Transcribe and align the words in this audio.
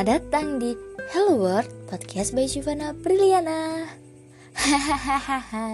Selamat 0.00 0.16
datang 0.16 0.56
di 0.56 0.72
Hello 1.12 1.36
World 1.36 1.68
Podcast 1.92 2.32
by 2.32 2.48
Shivana 2.48 2.96
Briliana 2.96 3.84
Hahaha. 4.56 5.68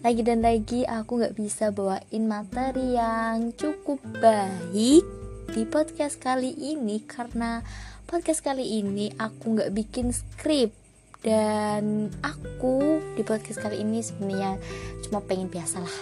Lagi 0.00 0.24
dan 0.24 0.40
lagi 0.40 0.88
aku 0.88 1.20
gak 1.20 1.36
bisa 1.36 1.68
bawain 1.76 2.24
materi 2.24 2.96
yang 2.96 3.52
cukup 3.52 4.00
baik 4.16 5.04
Di 5.52 5.68
podcast 5.68 6.24
kali 6.24 6.56
ini 6.56 7.04
Karena 7.04 7.60
podcast 8.08 8.40
kali 8.40 8.80
ini 8.80 9.12
aku 9.20 9.60
gak 9.60 9.76
bikin 9.76 10.08
skrip. 10.16 10.72
Dan 11.20 12.08
aku 12.24 12.96
di 13.12 13.28
podcast 13.28 13.60
kali 13.60 13.84
ini 13.84 14.00
sebenarnya 14.00 14.56
cuma 15.04 15.20
pengen 15.20 15.52
biasa 15.52 15.84
lah 15.84 15.98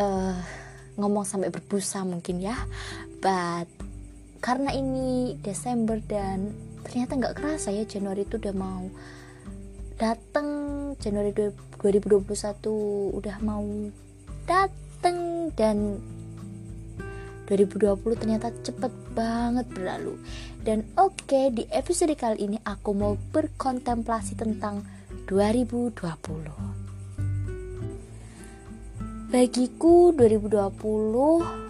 uh, 0.00 0.40
Ngomong 0.96 1.28
sampai 1.28 1.52
berbusa 1.52 2.00
mungkin 2.08 2.40
ya. 2.40 2.56
But 3.20 3.77
karena 4.38 4.70
ini 4.74 5.34
Desember 5.42 5.98
dan 6.02 6.54
ternyata 6.86 7.18
nggak 7.18 7.36
kerasa 7.36 7.74
ya 7.74 7.84
Januari 7.84 8.24
itu 8.24 8.38
udah 8.38 8.54
mau 8.54 8.86
datang 9.98 10.48
Januari 11.02 11.34
2021 11.34 13.18
udah 13.18 13.36
mau 13.42 13.66
datang 14.46 15.50
dan 15.58 15.98
2020 17.50 17.96
ternyata 18.20 18.52
cepet 18.60 18.92
banget 19.16 19.64
berlalu. 19.72 20.20
Dan 20.60 20.84
oke 21.00 21.24
okay, 21.24 21.48
di 21.48 21.64
episode 21.72 22.12
kali 22.12 22.44
ini 22.44 22.60
aku 22.60 22.92
mau 22.92 23.16
berkontemplasi 23.32 24.36
tentang 24.36 24.84
2020 25.26 26.78
bagiku 29.28 30.16
2020 30.16 31.67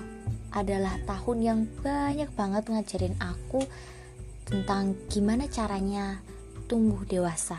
adalah 0.53 0.97
tahun 1.05 1.39
yang 1.45 1.61
banyak 1.85 2.31
banget 2.33 2.65
ngajarin 2.73 3.17
aku 3.21 3.65
tentang 4.49 4.97
gimana 5.13 5.45
caranya 5.49 6.25
tumbuh 6.69 7.05
dewasa. 7.05 7.57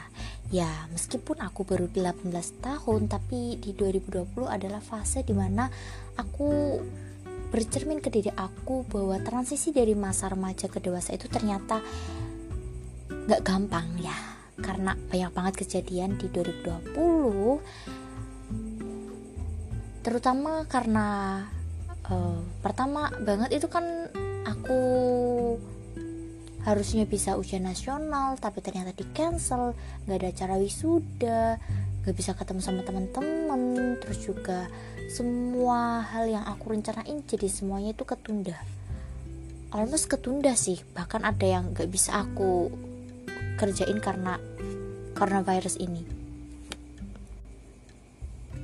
Ya, 0.49 0.69
meskipun 0.89 1.37
aku 1.41 1.61
baru 1.61 1.85
18 1.93 2.33
tahun, 2.61 3.05
tapi 3.05 3.61
di 3.61 3.77
2020 3.77 4.49
adalah 4.49 4.81
fase 4.81 5.21
di 5.21 5.37
mana 5.37 5.69
aku 6.17 6.81
bercermin 7.49 8.01
ke 8.01 8.09
diri 8.13 8.33
aku 8.33 8.85
bahwa 8.89 9.17
transisi 9.21 9.69
dari 9.73 9.93
masa 9.93 10.29
remaja 10.29 10.69
ke 10.69 10.81
dewasa 10.81 11.13
itu 11.13 11.29
ternyata 11.29 11.81
gak 13.29 13.45
gampang 13.45 13.85
ya. 14.01 14.17
Karena 14.59 14.97
banyak 14.97 15.31
banget 15.33 15.53
kejadian 15.65 16.17
di 16.17 16.27
2020 16.33 17.61
terutama 19.99 20.63
karena 20.65 21.43
uh, 22.11 22.39
pertama 22.59 23.09
banget 23.23 23.61
itu 23.61 23.67
kan 23.69 23.85
aku 24.45 24.81
harusnya 26.67 27.07
bisa 27.07 27.39
ujian 27.39 27.63
nasional 27.63 28.35
tapi 28.35 28.59
ternyata 28.59 28.91
di 28.91 29.07
cancel 29.15 29.73
nggak 30.05 30.17
ada 30.19 30.27
acara 30.29 30.55
wisuda 30.59 31.57
nggak 32.03 32.15
bisa 32.15 32.31
ketemu 32.35 32.61
sama 32.63 32.81
teman-teman. 32.83 33.61
Terus 34.01 34.19
juga 34.23 34.65
semua 35.11 36.05
hal 36.05 36.29
yang 36.29 36.45
aku 36.47 36.71
rencanain 36.71 37.21
jadi 37.27 37.47
semuanya 37.49 37.91
itu 37.93 38.05
ketunda. 38.07 38.57
Almost 39.69 40.09
ketunda 40.09 40.53
sih 40.57 40.81
bahkan 40.97 41.21
ada 41.21 41.45
yang 41.45 41.75
nggak 41.75 41.89
bisa 41.91 42.25
aku 42.25 42.73
kerjain 43.59 43.99
karena 44.01 44.39
karena 45.13 45.43
virus 45.43 45.75
ini 45.77 46.18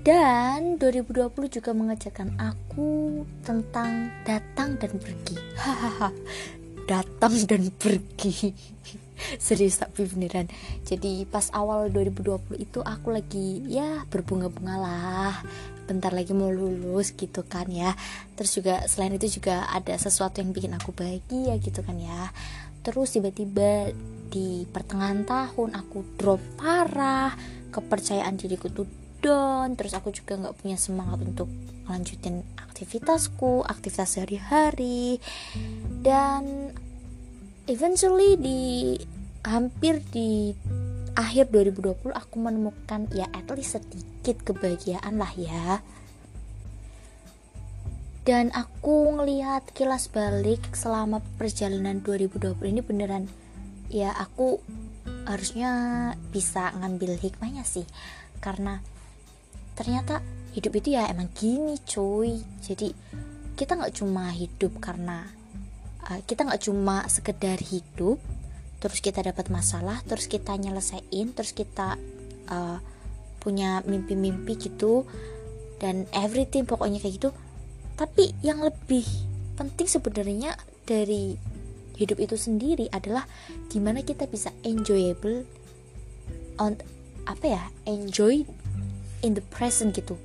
dan 0.05 0.77
2020 0.77 1.33
juga 1.49 1.73
mengajarkan 1.73 2.37
aku 2.37 3.25
tentang 3.41 4.13
datang 4.21 4.77
dan 4.77 5.01
pergi. 5.01 5.35
Hahaha. 5.57 6.13
datang 6.85 7.33
dan 7.49 7.73
pergi. 7.73 8.53
Serius 9.41 9.81
tapi 9.81 10.05
beneran. 10.05 10.45
Jadi 10.85 11.25
pas 11.25 11.49
awal 11.57 11.89
2020 11.89 12.61
itu 12.61 12.85
aku 12.85 13.09
lagi 13.09 13.65
ya 13.65 14.05
berbunga-bunga 14.05 14.75
lah. 14.77 15.33
Bentar 15.89 16.13
lagi 16.13 16.37
mau 16.37 16.53
lulus 16.53 17.09
gitu 17.17 17.41
kan 17.41 17.65
ya. 17.73 17.97
Terus 18.37 18.61
juga 18.61 18.85
selain 18.85 19.17
itu 19.17 19.41
juga 19.41 19.65
ada 19.73 19.97
sesuatu 19.97 20.37
yang 20.37 20.53
bikin 20.53 20.77
aku 20.77 20.93
bahagia 20.93 21.57
gitu 21.57 21.81
kan 21.81 21.97
ya. 21.97 22.29
Terus 22.85 23.17
tiba-tiba 23.17 23.89
di 24.29 24.69
pertengahan 24.69 25.25
tahun 25.25 25.73
aku 25.73 26.21
drop 26.21 26.41
parah, 26.61 27.33
kepercayaan 27.73 28.37
diriku 28.37 28.69
tuh 28.69 28.85
down 29.25 29.73
terus 29.73 29.97
aku 29.97 30.13
juga 30.13 30.37
nggak 30.37 30.61
punya 30.61 30.77
semangat 30.77 31.25
untuk 31.25 31.49
lanjutin 31.89 32.45
aktivitasku 32.61 33.65
aktivitas 33.65 34.21
sehari-hari. 34.21 35.17
Dan 36.05 36.69
eventually 37.65 38.37
di 38.37 38.61
hampir 39.41 40.05
di 40.13 40.53
akhir 41.15 41.49
2020 41.49 42.11
aku 42.11 42.35
menemukan 42.37 43.07
ya 43.15 43.25
at 43.31 43.47
least 43.55 43.81
sedikit 43.81 44.45
kebahagiaan 44.45 45.17
lah 45.17 45.33
ya. 45.33 45.81
Dan 48.25 48.49
aku 48.57 49.13
ngelihat 49.15 49.69
kilas 49.77 50.09
balik 50.09 50.73
selama 50.73 51.21
perjalanan 51.37 52.01
2020 52.01 52.57
ini 52.73 52.81
beneran 52.81 53.29
ya 53.87 54.11
aku 54.17 54.57
harusnya 55.29 55.71
bisa 56.33 56.73
ngambil 56.73 57.21
hikmahnya 57.21 57.61
sih. 57.63 57.85
Karena 58.41 58.81
ternyata 59.75 60.23
hidup 60.55 60.71
itu 60.79 60.95
ya 60.95 61.11
emang 61.11 61.29
gini 61.35 61.75
cuy. 61.83 62.39
Jadi 62.63 62.95
kita 63.59 63.75
nggak 63.75 63.95
cuma 63.95 64.31
hidup 64.31 64.79
karena 64.79 65.27
uh, 66.07 66.19
kita 66.23 66.47
nggak 66.47 66.63
cuma 66.63 67.03
sekedar 67.07 67.59
hidup 67.59 68.19
terus 68.83 68.99
kita 68.99 69.23
dapat 69.23 69.49
masalah 69.49 70.03
terus 70.05 70.27
kita 70.27 70.53
nyelesain 70.55 71.31
terus 71.31 71.55
kita 71.55 71.95
uh, 72.51 72.77
punya 73.39 73.81
mimpi-mimpi 73.87 74.57
gitu 74.59 75.07
dan 75.79 76.07
everything 76.15 76.63
pokoknya 76.65 77.03
kayak 77.03 77.19
gitu. 77.21 77.29
Tapi 77.95 78.35
yang 78.43 78.63
lebih 78.63 79.05
penting 79.55 79.87
sebenarnya 79.87 80.59
dari 80.83 81.35
hidup 81.95 82.19
itu 82.19 82.35
sendiri 82.35 82.91
adalah 82.91 83.23
gimana 83.71 84.03
kita 84.03 84.27
bisa 84.27 84.51
enjoyable 84.67 85.47
on 86.59 86.75
apa 87.25 87.45
ya 87.47 87.63
enjoy 87.87 88.43
in 89.21 89.37
the 89.37 89.43
present 89.53 89.95
gitu. 89.95 90.17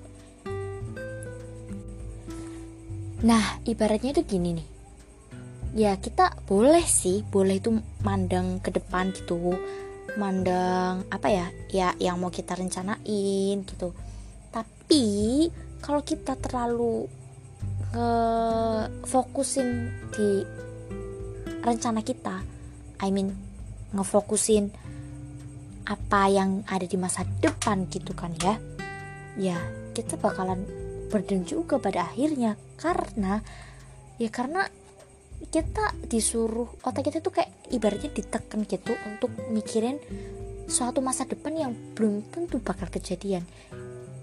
Nah 3.21 3.61
ibaratnya 3.69 4.17
itu 4.17 4.23
gini 4.25 4.57
nih. 4.57 4.69
Ya 5.71 5.93
kita 6.01 6.35
boleh 6.49 6.83
sih 6.83 7.23
boleh 7.23 7.63
itu 7.63 7.71
mandang 8.03 8.59
ke 8.59 8.75
depan 8.75 9.13
gitu. 9.13 9.55
Mandang 10.19 11.07
apa 11.13 11.29
ya 11.31 11.47
ya 11.71 11.95
yang 12.01 12.19
mau 12.19 12.33
kita 12.33 12.59
rencanain 12.59 13.63
gitu. 13.63 13.95
Tapi 14.51 15.05
kalau 15.79 16.03
kita 16.03 16.35
terlalu 16.41 17.07
nge 17.91 19.07
fokusin 19.07 19.91
di 20.15 20.47
rencana 21.61 22.01
kita 22.07 22.41
I 23.03 23.11
mean 23.11 23.35
ngefokusin 23.91 24.71
apa 25.91 26.31
yang 26.31 26.63
ada 26.71 26.87
di 26.87 26.95
masa 26.95 27.27
depan 27.43 27.91
gitu 27.91 28.15
kan 28.15 28.31
ya 28.39 28.63
ya 29.39 29.59
kita 29.93 30.17
bakalan 30.17 30.65
burden 31.11 31.43
juga 31.45 31.77
pada 31.83 32.07
akhirnya. 32.07 32.55
Karena 32.79 33.43
ya 34.17 34.31
karena 34.31 34.65
kita 35.49 35.97
disuruh 36.07 36.69
otak 36.85 37.09
kita 37.09 37.25
tuh 37.25 37.33
kayak 37.33 37.51
ibaratnya 37.73 38.13
ditekan 38.13 38.69
gitu 38.69 38.93
untuk 39.09 39.33
mikirin 39.49 39.97
suatu 40.71 41.03
masa 41.03 41.27
depan 41.27 41.57
yang 41.57 41.73
belum 41.97 42.29
tentu 42.31 42.63
bakal 42.63 42.87
kejadian. 42.93 43.43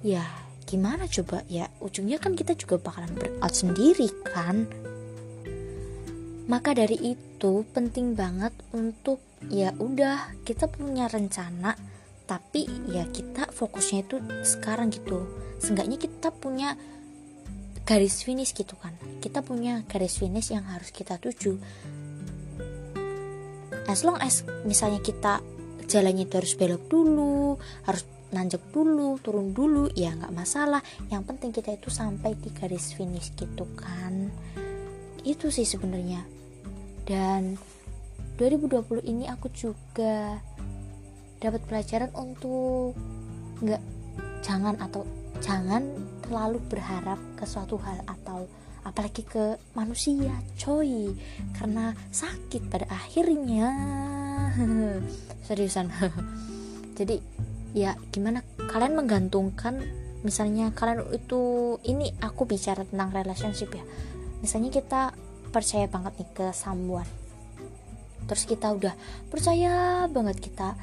Ya 0.06 0.24
gimana 0.70 1.10
coba? 1.10 1.44
Ya 1.50 1.68
ujungnya 1.84 2.22
kan 2.22 2.38
kita 2.38 2.54
juga 2.54 2.80
bakalan 2.80 3.12
berout 3.18 3.54
sendiri 3.54 4.08
kan? 4.24 4.70
Maka 6.48 6.72
dari 6.72 7.18
itu 7.18 7.68
penting 7.76 8.16
banget 8.16 8.56
untuk 8.72 9.20
ya 9.52 9.76
udah 9.76 10.32
kita 10.48 10.72
punya 10.72 11.12
rencana 11.12 11.76
tapi 12.28 12.68
ya 12.92 13.08
kita 13.08 13.50
fokusnya 13.56 14.04
itu 14.04 14.20
sekarang 14.44 14.92
gitu. 14.92 15.24
Seenggaknya 15.64 15.96
kita 15.96 16.30
punya 16.36 16.76
garis 17.88 18.22
finish 18.28 18.52
gitu 18.52 18.76
kan. 18.76 18.92
Kita 19.24 19.40
punya 19.40 19.82
garis 19.88 20.20
finish 20.20 20.52
yang 20.52 20.68
harus 20.68 20.92
kita 20.92 21.16
tuju. 21.18 21.56
As 23.88 24.04
long 24.04 24.20
as 24.20 24.44
misalnya 24.68 25.00
kita 25.00 25.40
jalannya 25.88 26.28
itu 26.28 26.36
harus 26.36 26.54
belok 26.60 26.84
dulu 26.92 27.56
harus 27.88 28.04
nanjak 28.36 28.60
dulu 28.76 29.16
turun 29.24 29.56
dulu 29.56 29.88
ya 29.96 30.12
nggak 30.12 30.36
masalah. 30.36 30.84
Yang 31.08 31.24
penting 31.32 31.52
kita 31.56 31.80
itu 31.80 31.88
sampai 31.88 32.36
di 32.36 32.52
garis 32.52 32.92
finish 32.92 33.32
gitu 33.40 33.64
kan. 33.80 34.28
Itu 35.24 35.48
sih 35.48 35.64
sebenarnya. 35.64 36.28
Dan 37.08 37.56
2020 38.36 39.08
ini 39.08 39.32
aku 39.32 39.48
juga 39.56 40.44
dapat 41.38 41.62
pelajaran 41.66 42.12
untuk 42.18 42.98
nggak 43.62 43.82
jangan 44.46 44.78
atau 44.78 45.06
jangan 45.42 45.86
terlalu 46.26 46.60
berharap 46.68 47.18
ke 47.38 47.46
suatu 47.46 47.78
hal 47.82 48.02
atau 48.06 48.50
apalagi 48.88 49.28
ke 49.28 49.60
manusia 49.76 50.32
coy. 50.56 51.12
Karena 51.56 51.92
sakit 52.10 52.72
pada 52.72 52.88
akhirnya. 52.88 53.68
Seriusan. 55.48 55.92
Jadi 56.98 57.20
ya 57.76 57.94
gimana? 58.10 58.42
Kalian 58.58 58.96
menggantungkan 58.96 59.84
misalnya 60.26 60.74
kalian 60.74 61.06
itu 61.14 61.78
ini 61.86 62.10
aku 62.24 62.48
bicara 62.48 62.88
tentang 62.88 63.14
relationship 63.14 63.76
ya. 63.76 63.84
Misalnya 64.40 64.72
kita 64.74 65.14
percaya 65.52 65.86
banget 65.92 66.24
nih 66.24 66.30
ke 66.34 66.46
someone. 66.56 67.08
Terus 68.28 68.44
kita 68.44 68.76
udah 68.76 68.94
percaya 69.32 70.04
banget 70.12 70.44
kita 70.44 70.76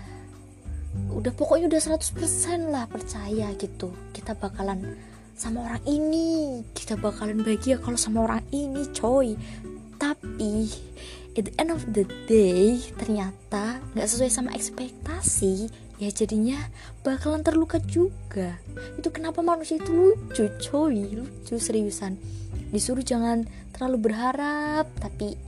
udah 1.15 1.33
pokoknya 1.35 1.71
udah 1.71 1.83
100% 1.99 2.71
lah 2.71 2.85
percaya 2.91 3.51
gitu. 3.55 3.95
Kita 4.11 4.35
bakalan 4.35 4.99
sama 5.35 5.67
orang 5.67 5.83
ini. 5.87 6.63
Kita 6.75 6.99
bakalan 6.99 7.43
bahagia 7.43 7.79
kalau 7.79 7.99
sama 7.99 8.27
orang 8.27 8.43
ini 8.51 8.87
coy. 8.95 9.39
Tapi 9.99 10.71
at 11.35 11.51
the 11.51 11.55
end 11.59 11.71
of 11.75 11.83
the 11.91 12.07
day 12.31 12.79
ternyata 12.95 13.83
nggak 13.95 14.07
sesuai 14.07 14.31
sama 14.31 14.55
ekspektasi 14.55 15.67
ya 15.99 16.11
jadinya 16.11 16.59
bakalan 17.03 17.43
terluka 17.43 17.79
juga. 17.83 18.59
Itu 18.99 19.15
kenapa 19.15 19.43
manusia 19.43 19.79
itu 19.79 19.91
lucu 19.91 20.47
coy. 20.71 21.15
Lucu 21.15 21.59
seriusan. 21.59 22.19
Disuruh 22.75 23.07
jangan 23.07 23.47
terlalu 23.71 24.11
berharap 24.11 24.91
tapi 24.99 25.39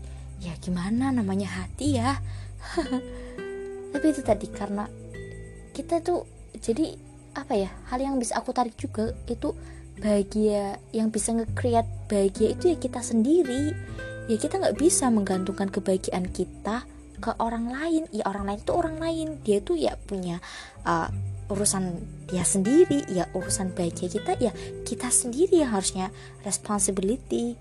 ya 0.42 0.54
gimana 0.62 1.10
namanya 1.10 1.50
hati 1.50 1.98
ya. 1.98 2.18
Tapi 3.96 4.12
itu 4.12 4.20
tadi 4.20 4.44
karena 4.52 4.84
kita 5.76 6.00
tuh 6.00 6.24
jadi 6.56 6.96
apa 7.36 7.52
ya 7.52 7.68
hal 7.92 8.00
yang 8.00 8.16
bisa 8.16 8.40
aku 8.40 8.56
tarik 8.56 8.72
juga 8.80 9.12
itu 9.28 9.52
bahagia 10.00 10.80
yang 10.92 11.12
bisa 11.12 11.36
nge-create 11.36 11.88
bahagia 12.08 12.56
itu 12.56 12.64
ya 12.72 12.76
kita 12.80 13.00
sendiri. 13.04 13.76
Ya 14.26 14.36
kita 14.40 14.58
nggak 14.58 14.80
bisa 14.80 15.12
menggantungkan 15.12 15.68
kebahagiaan 15.68 16.32
kita 16.32 16.88
ke 17.20 17.30
orang 17.36 17.68
lain. 17.68 18.08
Ya 18.08 18.24
orang 18.24 18.48
lain 18.48 18.60
itu 18.60 18.72
orang 18.72 18.96
lain. 18.96 19.28
Dia 19.44 19.60
tuh 19.60 19.76
ya 19.76 19.96
punya 19.96 20.40
uh, 20.88 21.08
urusan 21.52 22.00
dia 22.26 22.42
sendiri 22.42 23.06
ya 23.06 23.30
urusan 23.38 23.70
bahagia 23.70 24.10
kita 24.10 24.34
ya 24.42 24.50
kita 24.82 25.12
sendiri 25.12 25.62
yang 25.62 25.76
harusnya 25.76 26.08
responsibility. 26.44 27.56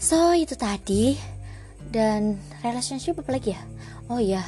So 0.00 0.32
itu 0.32 0.56
tadi. 0.56 1.16
Dan 1.90 2.38
relationship 2.62 3.18
apa 3.18 3.34
lagi 3.34 3.50
ya? 3.56 3.60
Oh 4.06 4.22
ya 4.22 4.42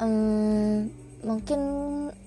um, 0.00 0.88
mungkin 1.20 1.60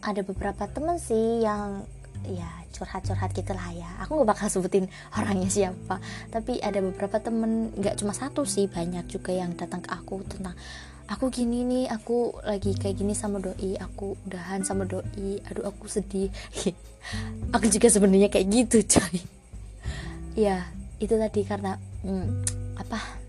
ada 0.05 0.21
beberapa 0.21 0.69
temen 0.69 1.01
sih 1.01 1.41
yang 1.41 1.81
ya 2.29 2.47
curhat-curhat 2.73 3.35
gitu 3.35 3.51
lah 3.53 3.69
ya. 3.75 3.89
Aku 4.05 4.21
gak 4.23 4.37
bakal 4.37 4.47
sebutin 4.47 4.87
orangnya 5.19 5.49
siapa. 5.49 5.99
Tapi 6.31 6.61
ada 6.63 6.79
beberapa 6.79 7.19
temen 7.19 7.73
nggak 7.75 7.99
cuma 7.99 8.13
satu 8.15 8.47
sih 8.47 8.69
banyak 8.69 9.05
juga 9.09 9.33
yang 9.33 9.53
datang 9.57 9.83
ke 9.83 9.89
aku 9.91 10.23
tentang 10.25 10.55
aku 11.03 11.27
gini 11.27 11.67
nih 11.67 11.85
aku 11.91 12.31
lagi 12.47 12.79
kayak 12.79 12.95
gini 12.95 13.11
sama 13.11 13.43
doi 13.43 13.75
aku 13.75 14.15
udahan 14.23 14.63
sama 14.63 14.87
doi 14.87 15.43
aduh 15.49 15.67
aku 15.67 15.89
sedih. 15.89 16.31
Aku 17.51 17.67
juga 17.67 17.91
sebenarnya 17.91 18.31
kayak 18.31 18.47
gitu 18.47 18.79
coy. 18.95 19.19
Ya 20.47 20.71
itu 21.03 21.13
tadi 21.19 21.43
karena 21.43 21.75
hmm, 22.01 22.27
apa 22.79 23.22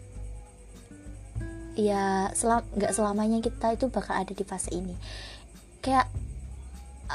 ya 1.75 2.31
selam 2.35 2.63
nggak 2.75 2.95
selamanya 2.95 3.39
kita 3.43 3.75
itu 3.75 3.91
bakal 3.91 4.15
ada 4.15 4.31
di 4.31 4.45
fase 4.47 4.71
ini. 4.75 4.95
Kayak 5.83 6.09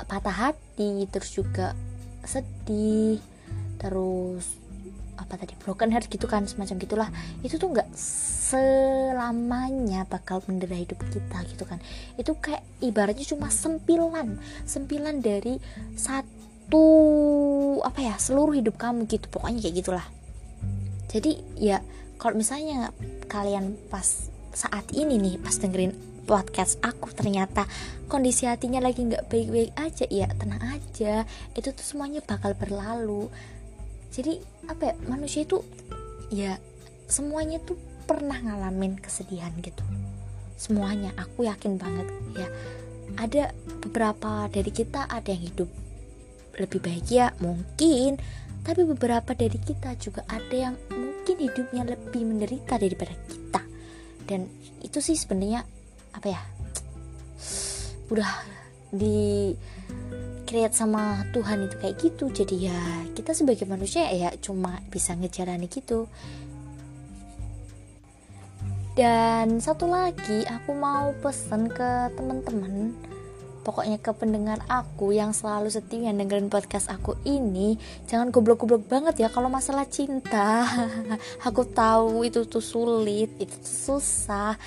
patah 0.06 0.52
hati 0.52 1.08
terus 1.10 1.34
juga 1.34 1.74
sedih 2.24 3.18
terus 3.80 4.60
apa 5.20 5.36
tadi 5.36 5.52
broken 5.60 5.92
heart 5.92 6.08
gitu 6.08 6.28
kan 6.28 6.48
semacam 6.48 6.76
gitulah. 6.80 7.10
Itu 7.44 7.60
tuh 7.60 7.76
nggak 7.76 7.92
selamanya 8.50 10.08
bakal 10.08 10.40
mendera 10.48 10.80
hidup 10.80 11.00
kita 11.12 11.44
gitu 11.52 11.64
kan. 11.68 11.84
Itu 12.16 12.40
kayak 12.40 12.64
ibaratnya 12.80 13.28
cuma 13.28 13.52
sempilan 13.52 14.40
sempilan 14.64 15.20
dari 15.20 15.60
satu 15.96 16.88
apa 17.84 18.00
ya 18.00 18.16
seluruh 18.16 18.56
hidup 18.56 18.80
kamu 18.80 19.08
gitu 19.12 19.28
pokoknya 19.28 19.60
kayak 19.60 19.76
gitulah. 19.84 20.08
Jadi 21.10 21.42
ya 21.60 21.84
kalau 22.20 22.40
misalnya 22.40 22.92
kalian 23.28 23.76
pas 23.92 24.32
saat 24.54 24.90
ini 24.94 25.18
nih 25.22 25.36
pas 25.42 25.56
dengerin 25.57 25.94
podcast 26.30 26.78
aku 26.86 27.10
ternyata 27.10 27.66
kondisi 28.06 28.46
hatinya 28.46 28.78
lagi 28.78 29.01
nggak 29.01 29.25
baik-baik 29.34 29.74
aja. 29.74 30.06
Ya 30.13 30.30
tenang 30.38 30.62
aja. 30.62 31.25
Itu 31.57 31.74
tuh 31.74 31.81
semuanya 31.81 32.22
bakal 32.22 32.54
berlalu. 32.54 33.34
Jadi 34.13 34.38
apa 34.69 34.94
ya 34.94 34.96
manusia 35.10 35.42
itu 35.42 35.66
ya 36.30 36.62
semuanya 37.10 37.57
tuh 37.66 37.81
pernah 38.06 38.38
ngalamin 38.38 39.01
kesedihan 39.01 39.50
gitu. 39.66 39.81
Semuanya 40.54 41.10
aku 41.18 41.50
yakin 41.50 41.81
banget. 41.81 42.07
Ya 42.38 42.48
ada 43.18 43.44
beberapa 43.81 44.46
dari 44.54 44.69
kita 44.69 45.10
ada 45.10 45.34
yang 45.34 45.50
hidup 45.50 45.69
lebih 46.62 46.78
bahagia 46.78 47.34
mungkin. 47.42 48.22
Tapi 48.62 48.86
beberapa 48.86 49.34
dari 49.34 49.57
kita 49.57 49.98
juga 49.98 50.22
ada 50.30 50.54
yang 50.54 50.75
mungkin 50.94 51.42
hidupnya 51.42 51.90
lebih 51.90 52.22
menderita 52.28 52.78
daripada 52.78 53.16
kita 53.25 53.69
dan 54.30 54.46
itu 54.86 55.02
sih 55.02 55.18
sebenarnya 55.18 55.66
apa 56.14 56.28
ya 56.30 56.42
udah 58.14 58.30
di 58.94 59.58
create 60.50 60.74
sama 60.74 61.22
Tuhan 61.30 61.70
itu 61.70 61.76
kayak 61.78 61.96
gitu. 62.02 62.26
Jadi 62.34 62.70
ya 62.70 62.81
kita 63.14 63.38
sebagai 63.38 63.70
manusia 63.70 64.10
ya 64.10 64.34
cuma 64.42 64.81
bisa 64.90 65.14
ngejalani 65.14 65.70
gitu. 65.70 66.10
Dan 68.98 69.62
satu 69.62 69.86
lagi 69.88 70.44
aku 70.50 70.74
mau 70.74 71.14
pesen 71.22 71.70
ke 71.70 72.10
teman-teman 72.18 72.98
pokoknya 73.69 74.01
ke 74.01 74.10
pendengar 74.18 74.66
aku 74.66 75.13
yang 75.13 75.30
selalu 75.30 75.69
setia 75.69 76.10
dengerin 76.10 76.50
podcast 76.50 76.89
aku 76.89 77.13
ini 77.21 77.77
jangan 78.10 78.33
goblok-goblok 78.33 78.89
banget 78.89 79.21
ya 79.21 79.30
kalau 79.30 79.45
masalah 79.45 79.86
cinta. 79.86 80.66
Aku 81.48 81.69
tahu 81.69 82.25
itu 82.25 82.50
tuh 82.50 82.66
sulit 82.66 83.30
itu 83.38 83.54
tuh 83.54 84.01
susah. 84.01 84.57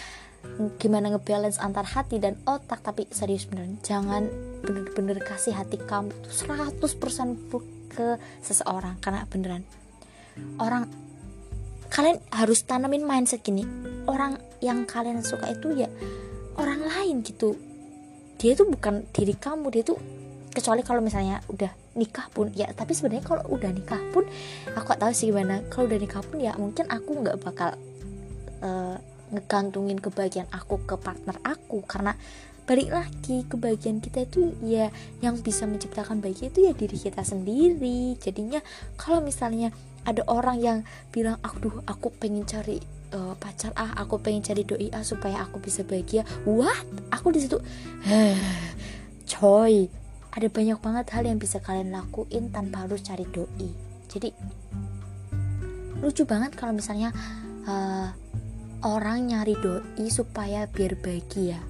Gimana 0.79 1.11
ngebalance 1.11 1.59
antar 1.59 1.83
hati 1.83 2.23
dan 2.23 2.39
otak 2.47 2.79
tapi 2.87 3.11
serius 3.11 3.51
bener 3.51 3.67
jangan 3.83 4.31
bener-bener 4.63 5.19
kasih 5.19 5.51
hati 5.51 5.83
kamu 5.83 6.15
tuh 6.23 6.31
100% 6.31 6.79
ke 7.91 8.23
seseorang 8.39 9.03
karena 9.03 9.27
beneran. 9.27 9.67
Orang 10.63 10.87
kalian 11.91 12.23
harus 12.31 12.63
tanamin 12.63 13.03
mindset 13.03 13.43
gini 13.43 13.67
orang 14.07 14.39
yang 14.63 14.87
kalian 14.87 15.27
suka 15.27 15.51
itu 15.51 15.75
ya 15.75 15.91
orang 16.57 16.81
lain 16.87 17.27
gitu 17.27 17.72
dia 18.43 18.59
itu 18.59 18.67
bukan 18.67 19.07
diri 19.15 19.39
kamu 19.39 19.71
dia 19.71 19.87
itu 19.87 19.95
kecuali 20.53 20.83
kalau 20.83 20.99
misalnya 20.99 21.39
udah 21.47 21.71
nikah 21.95 22.27
pun 22.35 22.51
ya 22.53 22.69
tapi 22.75 22.93
sebenarnya 22.93 23.25
kalau 23.25 23.47
udah 23.55 23.71
nikah 23.71 24.03
pun 24.11 24.27
aku 24.75 24.85
gak 24.91 25.01
tahu 25.01 25.13
sih 25.15 25.31
gimana. 25.31 25.63
Kalau 25.71 25.87
udah 25.87 26.01
nikah 26.03 26.23
pun 26.27 26.43
ya 26.43 26.53
mungkin 26.59 26.91
aku 26.91 27.11
nggak 27.23 27.39
bakal 27.41 27.71
uh, 28.61 28.97
ngegantungin 29.33 30.03
kebahagiaan 30.03 30.51
aku 30.51 30.83
ke 30.85 30.99
partner 30.99 31.39
aku. 31.47 31.81
Karena 31.87 32.19
balik 32.67 32.91
lagi 32.91 33.47
kebahagiaan 33.49 34.03
kita 34.03 34.27
itu 34.27 34.53
ya 34.67 34.91
yang 35.23 35.39
bisa 35.41 35.65
menciptakan 35.65 36.19
bahagia 36.19 36.51
itu 36.51 36.67
ya 36.67 36.73
diri 36.75 36.99
kita 36.99 37.23
sendiri. 37.25 38.19
Jadinya 38.21 38.61
kalau 38.99 39.23
misalnya 39.23 39.73
ada 40.03 40.27
orang 40.27 40.59
yang 40.59 40.79
bilang 41.15 41.39
aduh 41.47 41.81
aku 41.87 42.11
pengen 42.19 42.43
cari 42.43 42.83
uh, 43.13 43.35
pacar 43.37 43.71
ah 43.77 43.93
aku 43.97 44.19
pengen 44.19 44.43
cari 44.43 44.65
doi 44.65 44.89
ah 44.91 45.05
supaya 45.05 45.45
aku 45.45 45.61
bisa 45.63 45.85
bahagia. 45.85 46.25
What? 46.49 46.85
Aku 47.15 47.31
di 47.31 47.45
situ 47.45 47.61
coy. 49.29 49.89
Ada 50.33 50.49
banyak 50.49 50.81
banget 50.81 51.07
hal 51.13 51.29
yang 51.29 51.37
bisa 51.37 51.61
kalian 51.61 51.93
lakuin 51.93 52.49
tanpa 52.49 52.89
harus 52.89 53.05
cari 53.05 53.29
doi. 53.29 53.69
Jadi 54.09 54.33
lucu 56.03 56.27
banget 56.27 56.57
kalau 56.59 56.75
misalnya 56.75 57.15
uh, 57.69 58.11
orang 58.83 59.31
nyari 59.31 59.55
doi 59.61 60.09
supaya 60.11 60.67
biar 60.67 60.99
bahagia 60.99 61.61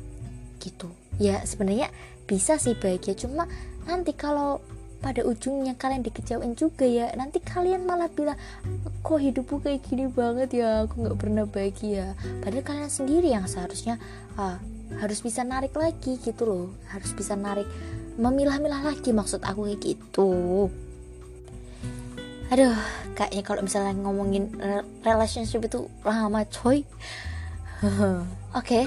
gitu. 0.62 0.88
Ya 1.20 1.44
sebenarnya 1.44 1.92
bisa 2.24 2.56
sih 2.56 2.78
bahagia 2.78 3.18
cuma 3.18 3.50
nanti 3.84 4.14
kalau 4.14 4.62
pada 5.02 5.26
ujungnya 5.26 5.74
kalian 5.74 6.06
dikecewain 6.06 6.54
juga 6.54 6.86
ya. 6.86 7.10
Nanti 7.18 7.42
kalian 7.42 7.84
malah 7.84 8.06
bilang 8.06 8.38
kok 9.02 9.18
hidupku 9.18 9.58
kayak 9.58 9.82
gini 9.82 10.06
banget 10.06 10.62
ya? 10.62 10.86
Aku 10.86 11.02
nggak 11.02 11.18
pernah 11.18 11.44
bahagia 11.44 12.14
padahal 12.40 12.64
kalian 12.64 12.88
sendiri 12.88 13.34
yang 13.34 13.50
seharusnya 13.50 13.98
uh, 14.38 14.56
harus 15.02 15.18
bisa 15.20 15.42
narik 15.42 15.74
lagi 15.74 16.16
gitu 16.22 16.46
loh. 16.46 16.66
Harus 16.88 17.10
bisa 17.12 17.34
narik 17.34 17.66
memilah-milah 18.16 18.86
lagi 18.94 19.10
maksud 19.10 19.42
aku 19.42 19.66
kayak 19.66 19.82
gitu. 19.82 20.30
Aduh 22.54 22.78
kayaknya 23.18 23.42
kalau 23.42 23.60
misalnya 23.66 23.92
ngomongin 23.98 24.54
relationship 25.02 25.66
itu 25.66 25.90
lama 26.06 26.46
coy. 26.46 26.86
Oke 27.82 28.22
okay, 28.54 28.84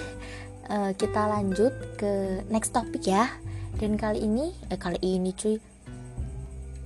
uh, 0.71 0.89
eh, 0.89 0.91
kita 0.95 1.27
lanjut 1.27 1.75
ke 1.99 2.39
next 2.47 2.71
topik 2.71 3.03
ya. 3.03 3.27
Dan 3.75 3.99
kali 3.99 4.23
ini 4.23 4.55
eh 4.71 4.79
kali 4.79 4.95
ini 5.03 5.35
cuy 5.35 5.74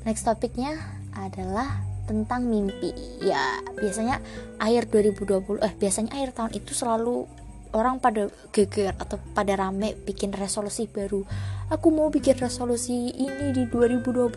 next 0.04 0.24
topiknya 0.28 0.78
adalah 1.16 1.84
tentang 2.10 2.50
mimpi. 2.50 2.90
Ya 3.22 3.62
biasanya 3.78 4.18
akhir 4.58 4.90
2020 4.90 5.62
eh 5.62 5.74
biasanya 5.78 6.12
akhir 6.18 6.34
tahun 6.34 6.52
itu 6.58 6.72
selalu 6.74 7.30
orang 7.70 8.02
pada 8.02 8.34
geger 8.50 8.98
atau 8.98 9.22
pada 9.38 9.54
rame 9.54 9.94
bikin 9.94 10.34
resolusi 10.34 10.90
baru. 10.90 11.22
Aku 11.70 11.94
mau 11.94 12.10
bikin 12.10 12.34
resolusi 12.42 13.14
ini 13.14 13.54
di 13.54 13.70
2021 13.70 14.34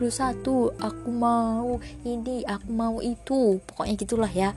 aku 0.76 1.08
mau 1.08 1.80
ini 2.04 2.44
aku 2.44 2.68
mau 2.68 3.00
itu. 3.00 3.56
Pokoknya 3.64 3.94
gitulah 3.96 4.28
ya 4.28 4.52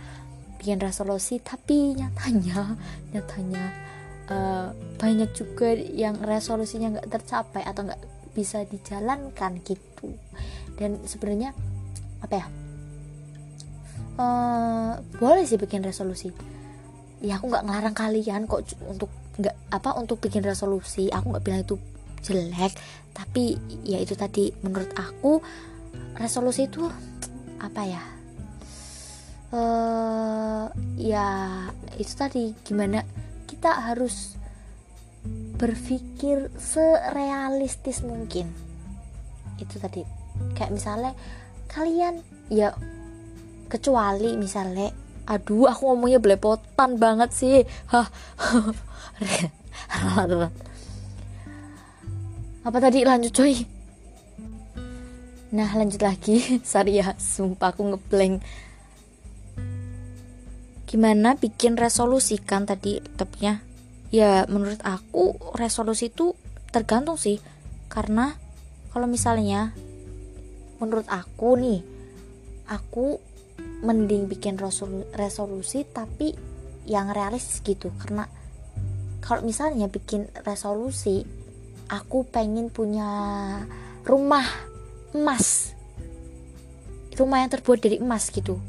bikin 0.59 0.83
resolusi. 0.83 1.39
Tapi 1.39 1.95
nyatanya 1.95 2.75
nyatanya 3.15 3.63
uh, 4.27 4.75
banyak 4.99 5.31
juga 5.31 5.71
yang 5.71 6.19
resolusinya 6.19 6.99
nggak 6.99 7.09
tercapai 7.15 7.63
atau 7.63 7.87
nggak 7.87 8.03
bisa 8.35 8.67
dijalankan 8.67 9.63
gitu 9.63 10.11
dan 10.75 10.99
sebenarnya 11.07 11.55
apa 12.23 12.35
ya? 12.39 12.45
Uh, 14.15 14.91
boleh 15.19 15.43
sih 15.43 15.59
bikin 15.59 15.83
resolusi. 15.83 16.31
Ya 17.19 17.39
aku 17.39 17.51
nggak 17.51 17.65
ngelarang 17.67 17.95
kalian 17.95 18.47
kok 18.47 18.63
untuk 18.87 19.11
nggak 19.35 19.55
apa 19.71 19.89
untuk 19.99 20.23
bikin 20.23 20.43
resolusi. 20.43 21.11
Aku 21.11 21.35
nggak 21.35 21.43
bilang 21.43 21.61
itu 21.63 21.75
jelek. 22.23 22.71
Tapi 23.11 23.59
ya 23.83 23.99
itu 23.99 24.15
tadi. 24.15 24.51
Menurut 24.63 24.91
aku 24.95 25.43
resolusi 26.15 26.67
itu 26.67 26.87
apa 27.59 27.81
ya? 27.83 28.03
Uh, 29.51 30.67
ya 30.95 31.27
itu 31.99 32.13
tadi. 32.15 32.55
Gimana 32.63 33.03
kita 33.47 33.91
harus 33.91 34.39
berpikir 35.59 36.51
serealistis 36.55 38.03
mungkin. 38.03 38.47
Itu 39.59 39.79
tadi 39.79 40.14
kayak 40.55 40.71
misalnya 40.71 41.11
kalian 41.67 42.23
ya 42.47 42.71
kecuali 43.67 44.37
misalnya 44.37 44.93
aduh 45.25 45.65
aku 45.67 45.89
ngomongnya 45.89 46.21
belepotan 46.21 47.01
banget 47.01 47.33
sih. 47.33 47.65
Hah. 47.89 48.05
Apa 52.65 52.81
tadi? 52.81 53.05
Lanjut 53.05 53.33
coy. 53.33 53.65
Nah 55.53 55.69
lanjut 55.73 56.01
lagi. 56.01 56.41
Sorry 56.65 57.01
ya 57.01 57.17
sumpah 57.17 57.73
aku 57.73 57.83
ngeblank. 57.89 58.41
Gimana 60.85 61.35
bikin 61.35 61.75
resolusi 61.75 62.37
kan 62.37 62.69
tadi 62.69 63.01
topnya? 63.17 63.65
Ya 64.13 64.45
menurut 64.45 64.79
aku 64.85 65.33
resolusi 65.57 66.13
itu 66.13 66.37
tergantung 66.69 67.17
sih. 67.17 67.41
Karena 67.89 68.37
kalau 68.93 69.09
misalnya 69.09 69.73
menurut 70.79 71.07
aku 71.07 71.55
nih 71.55 71.79
aku 72.67 73.19
mending 73.85 74.25
bikin 74.25 74.57
resolusi 75.13 75.85
tapi 75.85 76.33
yang 76.85 77.13
realistis 77.13 77.61
gitu. 77.61 77.93
Karena 78.01 78.25
kalau 79.21 79.41
misalnya 79.45 79.89
bikin 79.89 80.29
resolusi 80.45 81.25
aku 81.89 82.25
pengen 82.25 82.69
punya 82.73 83.07
rumah 84.05 84.45
emas. 85.13 85.73
Rumah 87.15 87.47
yang 87.47 87.51
terbuat 87.53 87.79
dari 87.79 87.97
emas 88.01 88.27
gitu. 88.27 88.59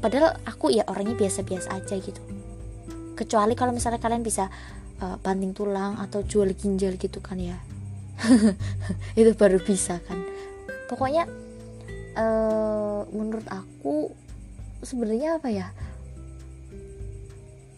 Padahal 0.00 0.36
aku 0.44 0.68
ya 0.72 0.84
orangnya 0.86 1.16
biasa-biasa 1.16 1.80
aja 1.80 1.96
gitu. 1.96 2.20
Kecuali 3.16 3.52
kalau 3.56 3.72
misalnya 3.72 4.00
kalian 4.00 4.24
bisa 4.24 4.48
uh, 5.00 5.16
banting 5.20 5.52
tulang 5.52 5.96
atau 5.96 6.24
jual 6.24 6.48
ginjal 6.56 6.96
gitu 7.00 7.20
kan 7.24 7.40
ya. 7.40 7.56
Itu 9.18 9.32
baru 9.32 9.60
bisa 9.64 9.96
kan 10.04 10.29
pokoknya 10.90 11.30
uh, 12.18 13.06
menurut 13.14 13.46
aku 13.46 14.10
sebenarnya 14.82 15.38
apa 15.38 15.48
ya? 15.54 15.68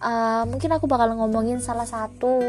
Uh, 0.02 0.48
mungkin 0.50 0.72
aku 0.72 0.90
bakal 0.90 1.14
ngomongin 1.14 1.62
salah 1.62 1.86
satu 1.86 2.40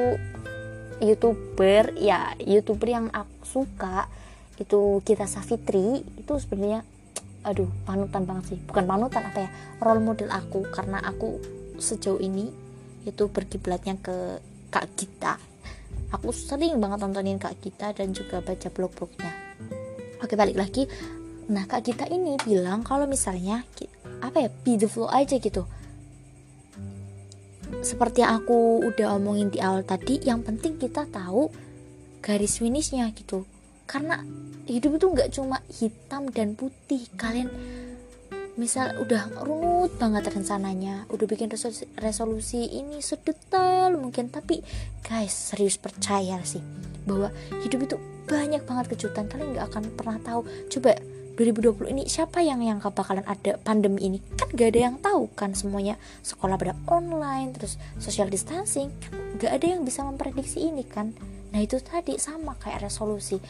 youtuber 0.98 1.94
ya 2.00 2.34
youtuber 2.42 2.90
yang 2.90 3.06
aku 3.14 3.44
suka 3.44 4.10
itu 4.58 5.04
kita 5.06 5.30
Safitri 5.30 6.02
itu 6.18 6.34
sebenarnya 6.40 6.88
aduh 7.44 7.68
panutan 7.84 8.24
banget 8.24 8.56
sih. 8.56 8.60
Bukan 8.64 8.88
panutan 8.88 9.28
apa 9.28 9.40
ya? 9.44 9.50
Role 9.84 10.00
model 10.00 10.32
aku 10.32 10.64
karena 10.72 11.04
aku 11.04 11.44
sejauh 11.78 12.24
ini 12.24 12.48
itu 13.04 13.28
berkiblatnya 13.28 14.00
ke 14.00 14.40
kak 14.72 14.88
kita 14.96 15.36
aku 16.14 16.30
sering 16.30 16.78
banget 16.78 17.02
nontonin 17.04 17.42
kak 17.42 17.58
kita 17.60 17.92
dan 17.92 18.14
juga 18.14 18.40
baca 18.40 18.70
blog-blognya 18.70 19.43
oke 20.24 20.34
balik 20.40 20.56
lagi. 20.56 20.88
Nah 21.52 21.68
kak 21.68 21.84
kita 21.84 22.08
ini 22.08 22.40
bilang 22.40 22.88
kalau 22.88 23.04
misalnya 23.04 23.68
apa 24.24 24.48
ya 24.48 24.50
be 24.64 24.80
the 24.80 24.88
flow 24.88 25.12
aja 25.12 25.36
gitu. 25.36 25.68
Seperti 27.84 28.24
yang 28.24 28.40
aku 28.40 28.80
udah 28.86 29.20
omongin 29.20 29.52
di 29.52 29.60
awal 29.60 29.84
tadi 29.84 30.24
yang 30.24 30.40
penting 30.40 30.80
kita 30.80 31.04
tahu 31.12 31.52
garis 32.24 32.64
finishnya 32.64 33.12
gitu. 33.12 33.44
Karena 33.84 34.24
hidup 34.64 34.96
itu 34.96 35.06
nggak 35.12 35.30
cuma 35.36 35.60
hitam 35.68 36.32
dan 36.32 36.56
putih. 36.56 37.04
Kalian 37.20 37.52
misal 38.56 38.96
udah 39.02 39.44
runut 39.44 39.98
banget 39.98 40.30
rencananya 40.30 41.10
udah 41.10 41.26
bikin 41.26 41.50
resolusi, 41.52 41.90
resolusi 42.00 42.62
ini 42.72 43.04
sedetail 43.04 44.00
mungkin. 44.00 44.32
Tapi 44.32 44.64
guys 45.04 45.52
serius 45.52 45.76
percaya 45.76 46.40
sih 46.48 46.64
bahwa 47.04 47.36
hidup 47.68 47.84
itu 47.84 47.98
banyak 48.28 48.64
banget 48.64 48.86
kejutan. 48.96 49.28
Kalian 49.28 49.58
nggak 49.58 49.68
akan 49.72 49.84
pernah 49.96 50.18
tahu. 50.22 50.42
Coba 50.72 50.96
2020 51.34 51.98
ini 51.98 52.04
siapa 52.06 52.46
yang 52.46 52.62
yang 52.62 52.78
bakalan 52.78 53.26
ada 53.26 53.58
pandemi 53.58 54.06
ini? 54.06 54.18
Kan 54.38 54.54
gak 54.54 54.70
ada 54.74 54.80
yang 54.92 54.96
tahu 55.02 55.34
kan 55.34 55.58
semuanya. 55.58 55.98
Sekolah 56.22 56.62
pada 56.62 56.78
online 56.86 57.58
terus 57.58 57.82
social 57.98 58.30
distancing. 58.30 58.94
Kan 59.02 59.42
gak 59.42 59.52
ada 59.58 59.66
yang 59.66 59.82
bisa 59.82 60.06
memprediksi 60.06 60.70
ini 60.70 60.86
kan. 60.86 61.18
Nah 61.50 61.60
itu 61.62 61.82
tadi 61.82 62.22
sama 62.22 62.54
kayak 62.62 62.86
resolusi. 62.86 63.42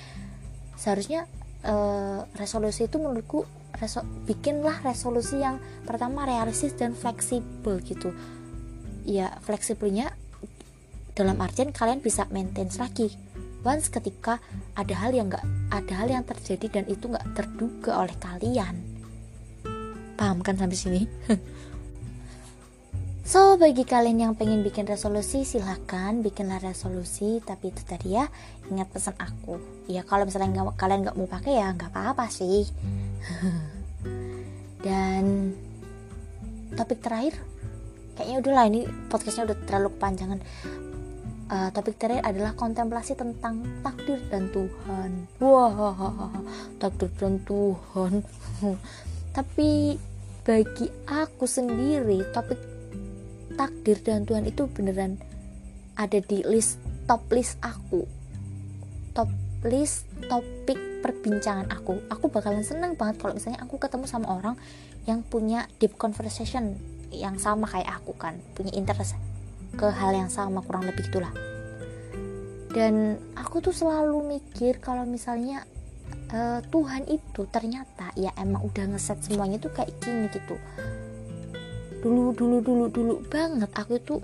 Seharusnya 0.79 1.27
uh, 1.67 2.23
resolusi 2.39 2.87
itu 2.87 2.99
menurutku 2.99 3.43
reso 3.75 4.05
bikinlah 4.29 4.85
resolusi 4.85 5.43
yang 5.43 5.59
pertama 5.83 6.23
realistis 6.23 6.71
dan 6.79 6.95
fleksibel 6.95 7.83
gitu. 7.83 8.15
Ya 9.03 9.35
fleksibelnya 9.43 10.15
dalam 11.13 11.35
artian 11.43 11.75
kalian 11.75 11.99
bisa 11.99 12.25
maintain 12.31 12.71
lagi 12.79 13.11
once 13.63 13.87
ketika 13.87 14.43
ada 14.75 14.95
hal 14.95 15.15
yang 15.15 15.31
nggak 15.31 15.43
ada 15.71 15.93
hal 16.03 16.07
yang 16.11 16.23
terjadi 16.27 16.79
dan 16.79 16.83
itu 16.91 17.07
nggak 17.07 17.33
terduga 17.35 18.03
oleh 18.03 18.15
kalian. 18.19 18.75
Paham 20.19 20.43
kan 20.45 20.59
sampai 20.59 20.77
sini? 20.77 21.01
So 23.23 23.55
bagi 23.55 23.87
kalian 23.87 24.19
yang 24.19 24.33
pengen 24.35 24.67
bikin 24.67 24.83
resolusi 24.83 25.47
silahkan 25.47 26.19
bikinlah 26.19 26.59
resolusi. 26.59 27.39
Tapi 27.39 27.71
itu 27.71 27.79
tadi 27.87 28.19
ya 28.19 28.27
ingat 28.67 28.91
pesan 28.91 29.15
aku. 29.15 29.63
Ya 29.87 30.03
kalau 30.03 30.27
misalnya 30.27 30.51
gak, 30.51 30.75
kalian 30.75 31.07
nggak 31.07 31.15
mau 31.15 31.31
pakai 31.31 31.55
ya 31.55 31.71
nggak 31.71 31.87
apa-apa 31.87 32.27
sih. 32.27 32.67
Dan 34.85 35.55
topik 36.75 36.99
terakhir 36.99 37.39
kayaknya 38.19 38.35
udahlah 38.43 38.65
ini 38.67 38.81
podcastnya 39.07 39.47
udah 39.47 39.57
terlalu 39.65 39.89
kepanjangan 39.95 40.39
uh, 41.49 41.69
topik 41.73 41.99
terakhir 41.99 42.23
adalah 42.23 42.53
kontemplasi 42.55 43.17
tentang 43.17 43.63
takdir 43.81 44.19
dan 44.31 44.47
Tuhan. 44.53 45.27
Wah, 45.43 46.31
takdir 46.79 47.11
dan 47.19 47.41
Tuhan. 47.43 48.23
Tapi 49.37 49.97
bagi 50.43 50.87
aku 51.07 51.47
sendiri 51.47 52.21
topik 52.35 52.59
takdir 53.55 53.97
dan 54.03 54.27
Tuhan 54.27 54.43
itu 54.43 54.67
beneran 54.67 55.17
ada 55.95 56.19
di 56.19 56.43
list 56.45 56.79
top 57.07 57.25
list 57.31 57.59
aku. 57.63 58.05
Top 59.13 59.29
list 59.63 60.07
topik 60.27 60.77
perbincangan 61.03 61.71
aku. 61.71 61.99
Aku 62.11 62.31
bakalan 62.31 62.63
seneng 62.63 62.95
banget 62.95 63.19
kalau 63.19 63.35
misalnya 63.35 63.63
aku 63.63 63.79
ketemu 63.79 64.05
sama 64.07 64.31
orang 64.31 64.55
yang 65.03 65.19
punya 65.23 65.67
deep 65.79 65.99
conversation 65.99 66.79
yang 67.13 67.37
sama 67.37 67.69
kayak 67.69 68.01
aku 68.01 68.17
kan, 68.17 68.41
punya 68.57 68.73
interest 68.73 69.13
ke 69.73 69.87
hal 69.89 70.13
yang 70.13 70.29
sama 70.29 70.61
kurang 70.61 70.85
lebih 70.85 71.09
itulah 71.09 71.33
dan 72.73 73.21
aku 73.37 73.61
tuh 73.61 73.69
selalu 73.69 74.41
mikir 74.41 74.81
kalau 74.81 75.05
misalnya 75.05 75.61
uh, 76.33 76.59
Tuhan 76.73 77.05
itu 77.05 77.45
ternyata 77.53 78.09
ya 78.17 78.33
emang 78.41 78.65
udah 78.65 78.89
ngeset 78.89 79.21
semuanya 79.21 79.61
tuh 79.61 79.69
kayak 79.69 79.93
gini 80.01 80.25
gitu. 80.33 80.57
Dulu 82.01 82.33
dulu 82.33 82.57
dulu 82.65 82.85
dulu 82.89 83.13
banget 83.29 83.69
aku 83.77 84.01
tuh 84.01 84.21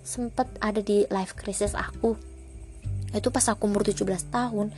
sempet 0.00 0.48
ada 0.64 0.80
di 0.80 1.04
life 1.12 1.36
crisis 1.36 1.76
aku. 1.76 2.16
Itu 3.12 3.28
pas 3.28 3.44
aku 3.52 3.68
umur 3.68 3.84
17 3.84 4.00
tahun. 4.32 4.72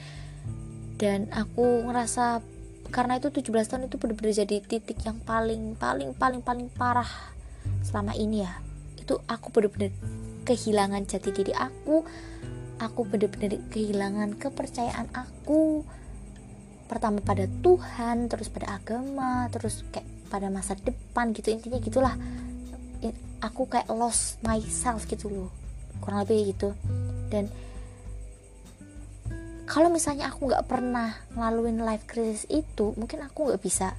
Dan 0.98 1.30
aku 1.30 1.86
ngerasa 1.86 2.42
karena 2.90 3.22
itu 3.22 3.30
17 3.30 3.70
tahun 3.70 3.86
itu 3.86 4.02
bener-bener 4.02 4.34
jadi 4.34 4.58
titik 4.58 4.98
yang 5.06 5.22
paling 5.22 5.78
paling 5.78 6.10
paling 6.14 6.42
paling 6.42 6.66
parah 6.74 7.08
selama 7.82 8.14
ini 8.14 8.42
ya 8.46 8.54
itu 9.04 9.20
aku 9.28 9.52
bener-bener 9.52 9.92
kehilangan 10.48 11.04
jati 11.04 11.28
diri 11.28 11.52
aku. 11.52 12.00
Aku 12.80 13.04
bener-bener 13.04 13.60
kehilangan 13.68 14.40
kepercayaan 14.40 15.12
aku. 15.12 15.84
Pertama 16.88 17.20
pada 17.20 17.44
Tuhan 17.44 18.32
terus 18.32 18.48
pada 18.48 18.80
agama 18.80 19.46
terus 19.52 19.84
kayak 19.92 20.08
pada 20.32 20.48
masa 20.48 20.72
depan 20.80 21.36
gitu. 21.36 21.52
Intinya 21.52 21.78
gitulah. 21.84 22.16
Aku 23.44 23.68
kayak 23.68 23.92
lost 23.92 24.40
myself 24.40 25.04
gitu 25.04 25.28
loh. 25.28 25.50
Kurang 26.00 26.24
lebih 26.24 26.56
gitu. 26.56 26.72
Dan 27.28 27.52
kalau 29.68 29.92
misalnya 29.92 30.32
aku 30.32 30.48
nggak 30.48 30.64
pernah 30.64 31.12
ngelaluin 31.36 31.80
life 31.80 32.04
crisis 32.04 32.44
itu 32.52 32.92
mungkin 33.00 33.24
aku 33.24 33.48
nggak 33.48 33.60
bisa 33.64 33.96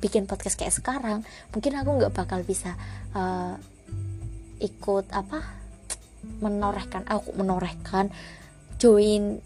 bikin 0.00 0.24
podcast 0.24 0.56
kayak 0.56 0.72
sekarang. 0.72 1.24
Mungkin 1.52 1.72
aku 1.76 1.90
nggak 2.00 2.12
bakal 2.16 2.40
bisa 2.44 2.76
uh, 3.12 3.56
ikut 4.60 5.10
apa? 5.10 5.40
Menorehkan 6.44 7.08
aku 7.08 7.32
menorehkan 7.34 8.12
join 8.76 9.40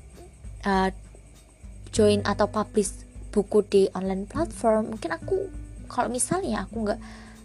uh, 0.66 0.90
join 1.94 2.23
atau 2.26 2.50
publish 2.50 3.06
buku 3.30 3.62
di 3.66 3.83
online 3.94 4.26
platform. 4.26 4.94
Mungkin 4.94 5.11
aku 5.14 5.37
kalau 5.87 6.11
misalnya 6.11 6.66
aku 6.66 6.75
nggak 6.83 7.00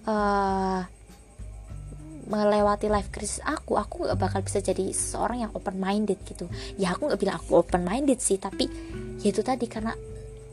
uh, 0.10 0.82
melewati 2.30 2.86
life 2.94 3.10
crisis 3.10 3.42
aku 3.42 3.74
aku 3.74 4.06
nggak 4.06 4.22
bakal 4.22 4.46
bisa 4.46 4.62
jadi 4.62 4.94
seorang 4.94 5.50
yang 5.50 5.52
open 5.54 5.82
minded 5.82 6.22
gitu. 6.26 6.46
Ya 6.78 6.94
aku 6.94 7.10
nggak 7.10 7.20
bilang 7.22 7.38
aku 7.42 7.58
open 7.62 7.82
minded 7.86 8.22
sih 8.22 8.38
tapi 8.38 8.70
ya 9.22 9.34
itu 9.34 9.42
tadi 9.42 9.66
karena 9.66 9.94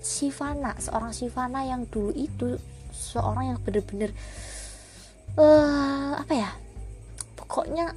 Sivana 0.01 0.77
seorang 0.81 1.13
Sivana 1.13 1.67
yang 1.69 1.85
dulu 1.89 2.15
itu 2.17 2.57
seorang 2.95 3.53
yang 3.53 3.59
bener-bener 3.61 4.15
uh, 5.37 6.17
apa 6.17 6.33
ya 6.33 6.51
pokoknya 7.47 7.95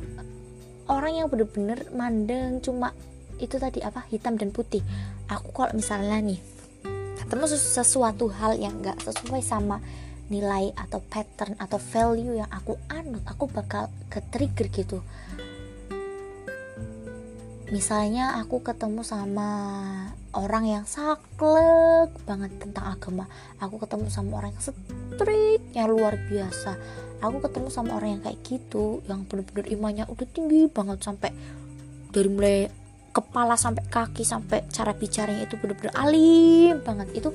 orang 0.90 1.14
yang 1.18 1.28
bener-bener 1.28 1.90
mandeng 1.94 2.62
cuma 2.62 2.94
itu 3.42 3.58
tadi 3.58 3.82
apa 3.82 4.06
hitam 4.14 4.38
dan 4.38 4.54
putih. 4.54 4.86
Aku 5.26 5.50
kalau 5.52 5.74
misalnya 5.74 6.22
nih 6.22 6.40
ketemu 7.18 7.46
sesuatu 7.50 8.30
hal 8.30 8.58
yang 8.58 8.78
nggak 8.82 9.02
sesuai 9.06 9.42
sama 9.42 9.82
nilai 10.30 10.70
atau 10.78 11.02
pattern 11.02 11.58
atau 11.58 11.82
value 11.82 12.38
yang 12.38 12.50
aku 12.54 12.78
anut 12.90 13.26
aku 13.26 13.50
bakal 13.50 13.90
ke 14.14 14.22
trigger 14.30 14.70
gitu 14.70 15.02
misalnya 17.70 18.42
aku 18.42 18.66
ketemu 18.66 19.06
sama 19.06 19.50
orang 20.34 20.66
yang 20.66 20.86
saklek 20.90 22.10
banget 22.26 22.52
tentang 22.58 22.98
agama. 22.98 23.26
Aku 23.62 23.78
ketemu 23.78 24.10
sama 24.10 24.42
orang 24.42 24.54
yang 24.58 24.66
strict 24.66 25.64
yang 25.78 25.88
luar 25.90 26.18
biasa. 26.30 26.78
Aku 27.22 27.38
ketemu 27.44 27.70
sama 27.70 27.98
orang 27.98 28.18
yang 28.18 28.22
kayak 28.26 28.40
gitu 28.46 29.06
yang 29.06 29.26
bener-bener 29.30 29.66
imannya 29.70 30.06
udah 30.10 30.28
tinggi 30.30 30.66
banget 30.72 30.98
sampai 31.04 31.30
dari 32.10 32.30
mulai 32.32 32.58
kepala 33.10 33.58
sampai 33.58 33.86
kaki 33.90 34.22
sampai 34.22 34.66
cara 34.70 34.94
bicaranya 34.94 35.46
itu 35.46 35.58
bener-bener 35.58 35.94
alim 35.94 36.82
banget. 36.82 37.08
Itu 37.14 37.30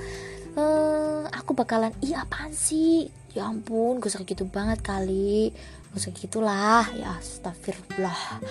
uh, 0.59 1.27
aku 1.31 1.55
bakalan 1.55 1.95
iya 2.03 2.27
apaan 2.27 2.55
sih? 2.55 3.11
Ya 3.35 3.51
ampun 3.51 3.99
gue 3.99 4.11
sakit 4.11 4.35
gitu 4.35 4.45
banget 4.47 4.81
kali. 4.83 5.51
Gue 5.91 6.01
sakit 6.01 6.31
gitulah. 6.31 6.87
Ya 6.95 7.19
astagfirullah. 7.19 8.43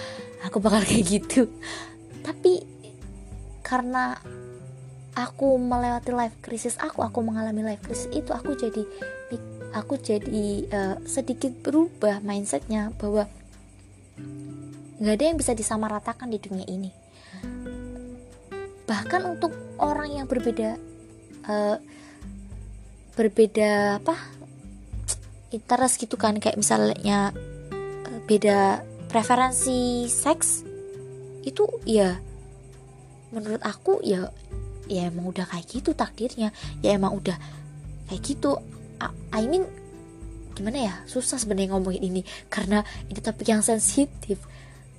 Aku 0.47 0.59
bakal 0.59 0.83
kayak 0.89 1.05
gitu. 1.07 1.47
Tapi 2.23 2.63
karena 3.63 4.19
aku 5.13 5.55
melewati 5.61 6.09
life 6.09 6.37
crisis 6.41 6.75
aku 6.81 7.05
aku 7.05 7.21
mengalami 7.21 7.61
life 7.61 7.85
crisis 7.85 8.09
itu 8.09 8.33
aku 8.33 8.57
jadi 8.57 8.81
aku 9.73 9.97
jadi 10.01 10.47
uh, 10.69 10.95
sedikit 11.05 11.53
berubah 11.61 12.21
mindsetnya 12.21 12.93
bahwa 12.97 13.25
nggak 15.01 15.15
ada 15.19 15.25
yang 15.25 15.37
bisa 15.37 15.57
disamaratakan 15.57 16.29
di 16.29 16.37
dunia 16.37 16.67
ini. 16.69 16.91
Bahkan 18.85 19.21
untuk 19.25 19.51
orang 19.81 20.21
yang 20.21 20.27
berbeda 20.29 20.77
uh, 21.47 21.77
berbeda 23.13 24.01
apa 24.01 24.15
interest 25.53 26.01
gitu 26.01 26.17
kan. 26.17 26.37
Kayak 26.41 26.57
misalnya 26.59 27.31
eh, 28.09 28.19
beda 28.25 28.81
preferensi 29.09 30.09
seks 30.09 30.65
itu 31.43 31.67
ya 31.83 32.17
menurut 33.33 33.61
aku 33.61 33.99
ya 34.01 34.29
ya 34.89 35.09
emang 35.09 35.31
udah 35.31 35.45
kayak 35.47 35.65
gitu 35.69 35.93
takdirnya. 35.93 36.49
Ya 36.81 36.95
emang 36.95 37.17
udah 37.17 37.37
kayak 38.09 38.21
gitu. 38.23 38.59
I 39.35 39.43
mean 39.49 39.67
gimana 40.53 40.77
ya 40.79 40.93
susah 41.09 41.37
sebenarnya 41.37 41.75
ngomongin 41.75 42.03
ini. 42.03 42.21
Karena 42.47 42.81
ini 43.09 43.19
topik 43.19 43.47
yang 43.47 43.61
sensitif. 43.61 44.39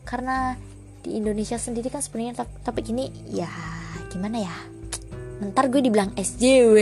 Karena 0.05 0.55
di 1.05 1.21
Indonesia 1.21 1.61
sendiri 1.61 1.93
kan 1.93 2.01
sebenarnya 2.01 2.49
topik 2.65 2.89
ini 2.89 3.13
ya 3.29 3.49
gimana 4.09 4.41
ya 4.41 4.57
ntar 5.53 5.69
gue 5.69 5.81
dibilang 5.85 6.11
SJW 6.17 6.77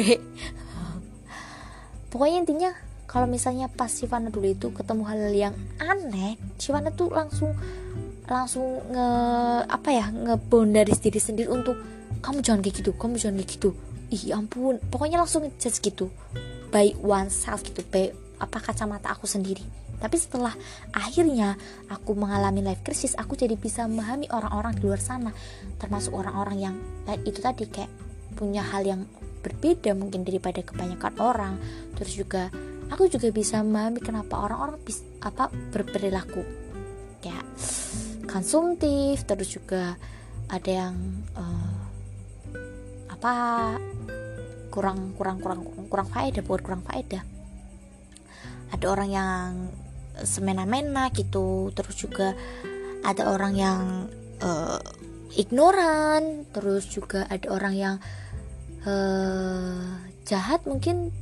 pokoknya 2.13 2.39
intinya 2.45 2.71
kalau 3.11 3.29
misalnya 3.29 3.69
pas 3.69 3.93
Sivana 3.93 4.33
dulu 4.33 4.49
itu 4.49 4.73
ketemu 4.73 5.03
hal 5.05 5.21
yang 5.37 5.55
aneh 5.77 6.41
Sivana 6.57 6.89
tuh 6.95 7.13
langsung 7.13 7.53
langsung 8.25 8.81
nge 8.89 9.09
apa 9.69 9.89
ya 9.93 10.09
ngebondari 10.09 10.95
diri 10.97 11.21
sendiri 11.21 11.53
untuk 11.53 11.77
kamu 12.23 12.41
jangan 12.41 12.61
kayak 12.65 12.77
gitu 12.81 12.91
kamu 12.95 13.19
jangan 13.19 13.37
kayak 13.43 13.51
gitu. 13.59 13.71
Ih 14.15 14.23
ya 14.33 14.39
ampun. 14.39 14.79
Pokoknya 14.89 15.19
langsung 15.19 15.45
ngejudge 15.45 15.83
gitu 15.83 16.07
by 16.71 16.97
oneself 17.03 17.61
gitu 17.67 17.83
by 17.91 18.09
apa 18.41 18.59
kacamata 18.63 19.13
aku 19.13 19.27
sendiri. 19.29 19.61
Tapi 19.99 20.17
setelah 20.19 20.55
akhirnya 20.91 21.55
aku 21.91 22.15
mengalami 22.19 22.63
life 22.65 22.83
crisis 22.83 23.15
aku 23.15 23.39
jadi 23.39 23.55
bisa 23.55 23.87
memahami 23.87 24.27
orang-orang 24.33 24.75
di 24.75 24.83
luar 24.83 24.99
sana 24.99 25.31
termasuk 25.79 26.11
orang-orang 26.15 26.59
yang 26.59 26.75
itu 27.23 27.39
tadi 27.39 27.71
kayak 27.71 27.91
punya 28.33 28.65
hal 28.65 28.83
yang 28.83 29.07
berbeda 29.43 29.93
mungkin 29.93 30.25
daripada 30.27 30.63
kebanyakan 30.63 31.15
orang. 31.21 31.55
Terus 31.99 32.13
juga 32.17 32.49
aku 32.89 33.09
juga 33.09 33.29
bisa 33.33 33.61
memahami 33.61 34.01
kenapa 34.01 34.43
orang-orang 34.43 34.81
apa 35.25 35.49
berperilaku 35.73 36.43
kayak 37.23 37.47
konsumtif 38.27 39.23
terus 39.23 39.55
juga 39.55 39.95
ada 40.51 40.71
yang 40.71 40.95
uh, 41.39 41.81
apa 43.09 43.35
kurang 44.73 45.15
kurang 45.15 45.39
kurang 45.39 45.63
kurang 45.87 46.09
faedah 46.11 46.43
buat 46.43 46.61
kurang 46.65 46.83
faedah. 46.83 47.23
Ada 48.73 48.87
orang 48.89 49.11
yang 49.13 49.49
semena-mena 50.25 51.09
gitu 51.13 51.73
terus 51.73 51.97
juga 51.97 52.37
ada 53.05 53.33
orang 53.33 53.55
yang 53.57 53.81
uh, 54.45 54.81
ignoran 55.37 56.45
terus 56.53 56.89
juga 56.89 57.25
ada 57.29 57.49
orang 57.53 57.75
yang 57.75 57.95
uh, 57.99 58.22
jahat 60.27 60.61
mungkin 60.67 61.15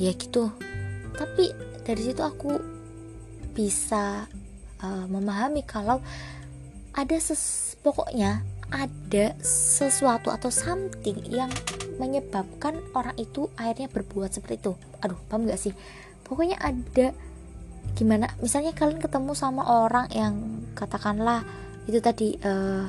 ya 0.00 0.12
gitu. 0.16 0.52
Tapi 1.16 1.52
dari 1.84 2.02
situ 2.02 2.22
aku 2.24 2.56
bisa 3.52 4.24
uh, 4.80 5.04
memahami 5.08 5.62
kalau 5.64 6.00
ada 6.92 7.16
ses 7.20 7.76
pokoknya 7.80 8.44
ada 8.72 9.36
sesuatu 9.44 10.32
atau 10.32 10.48
something 10.48 11.20
yang 11.28 11.52
menyebabkan 12.00 12.80
orang 12.96 13.12
itu 13.20 13.52
akhirnya 13.60 13.92
berbuat 13.92 14.32
seperti 14.32 14.64
itu. 14.64 14.72
Aduh 15.04 15.20
paham 15.28 15.44
gak 15.44 15.60
sih? 15.60 15.76
Pokoknya 16.24 16.56
ada 16.56 17.12
gimana 17.92 18.32
misalnya 18.40 18.72
kalian 18.72 19.04
ketemu 19.04 19.36
sama 19.36 19.84
orang 19.84 20.08
yang 20.08 20.64
katakanlah 20.72 21.44
itu 21.84 22.00
tadi 22.00 22.40
uh, 22.40 22.88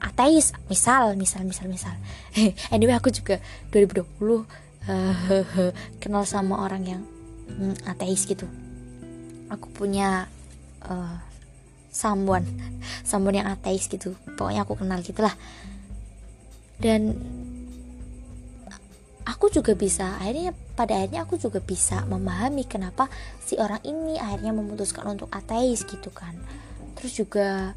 ateis 0.00 0.56
misal 0.66 1.14
misal 1.14 1.44
misal 1.44 1.68
misal. 1.68 1.94
Anyway 2.74 2.96
aku 2.96 3.12
juga 3.12 3.38
2020 3.70 4.00
uh, 4.00 4.44
kenal 6.02 6.24
sama 6.24 6.64
orang 6.64 6.82
yang 6.88 7.02
um, 7.60 7.76
ateis 7.84 8.24
gitu. 8.24 8.48
Aku 9.52 9.68
punya 9.70 10.26
uh, 10.88 11.16
someone 11.92 12.48
someone 13.10 13.36
yang 13.36 13.48
ateis 13.52 13.86
gitu. 13.86 14.16
Pokoknya 14.34 14.64
aku 14.64 14.80
kenal 14.80 15.04
gitulah. 15.04 15.36
Dan 16.80 17.12
aku 19.28 19.52
juga 19.52 19.76
bisa 19.76 20.16
akhirnya 20.16 20.56
pada 20.72 20.96
akhirnya 20.96 21.28
aku 21.28 21.36
juga 21.36 21.60
bisa 21.60 22.08
memahami 22.08 22.64
kenapa 22.64 23.12
si 23.44 23.60
orang 23.60 23.84
ini 23.84 24.16
akhirnya 24.16 24.56
memutuskan 24.56 25.04
untuk 25.12 25.28
ateis 25.28 25.84
gitu 25.84 26.08
kan. 26.08 26.32
Terus 26.96 27.12
juga 27.20 27.76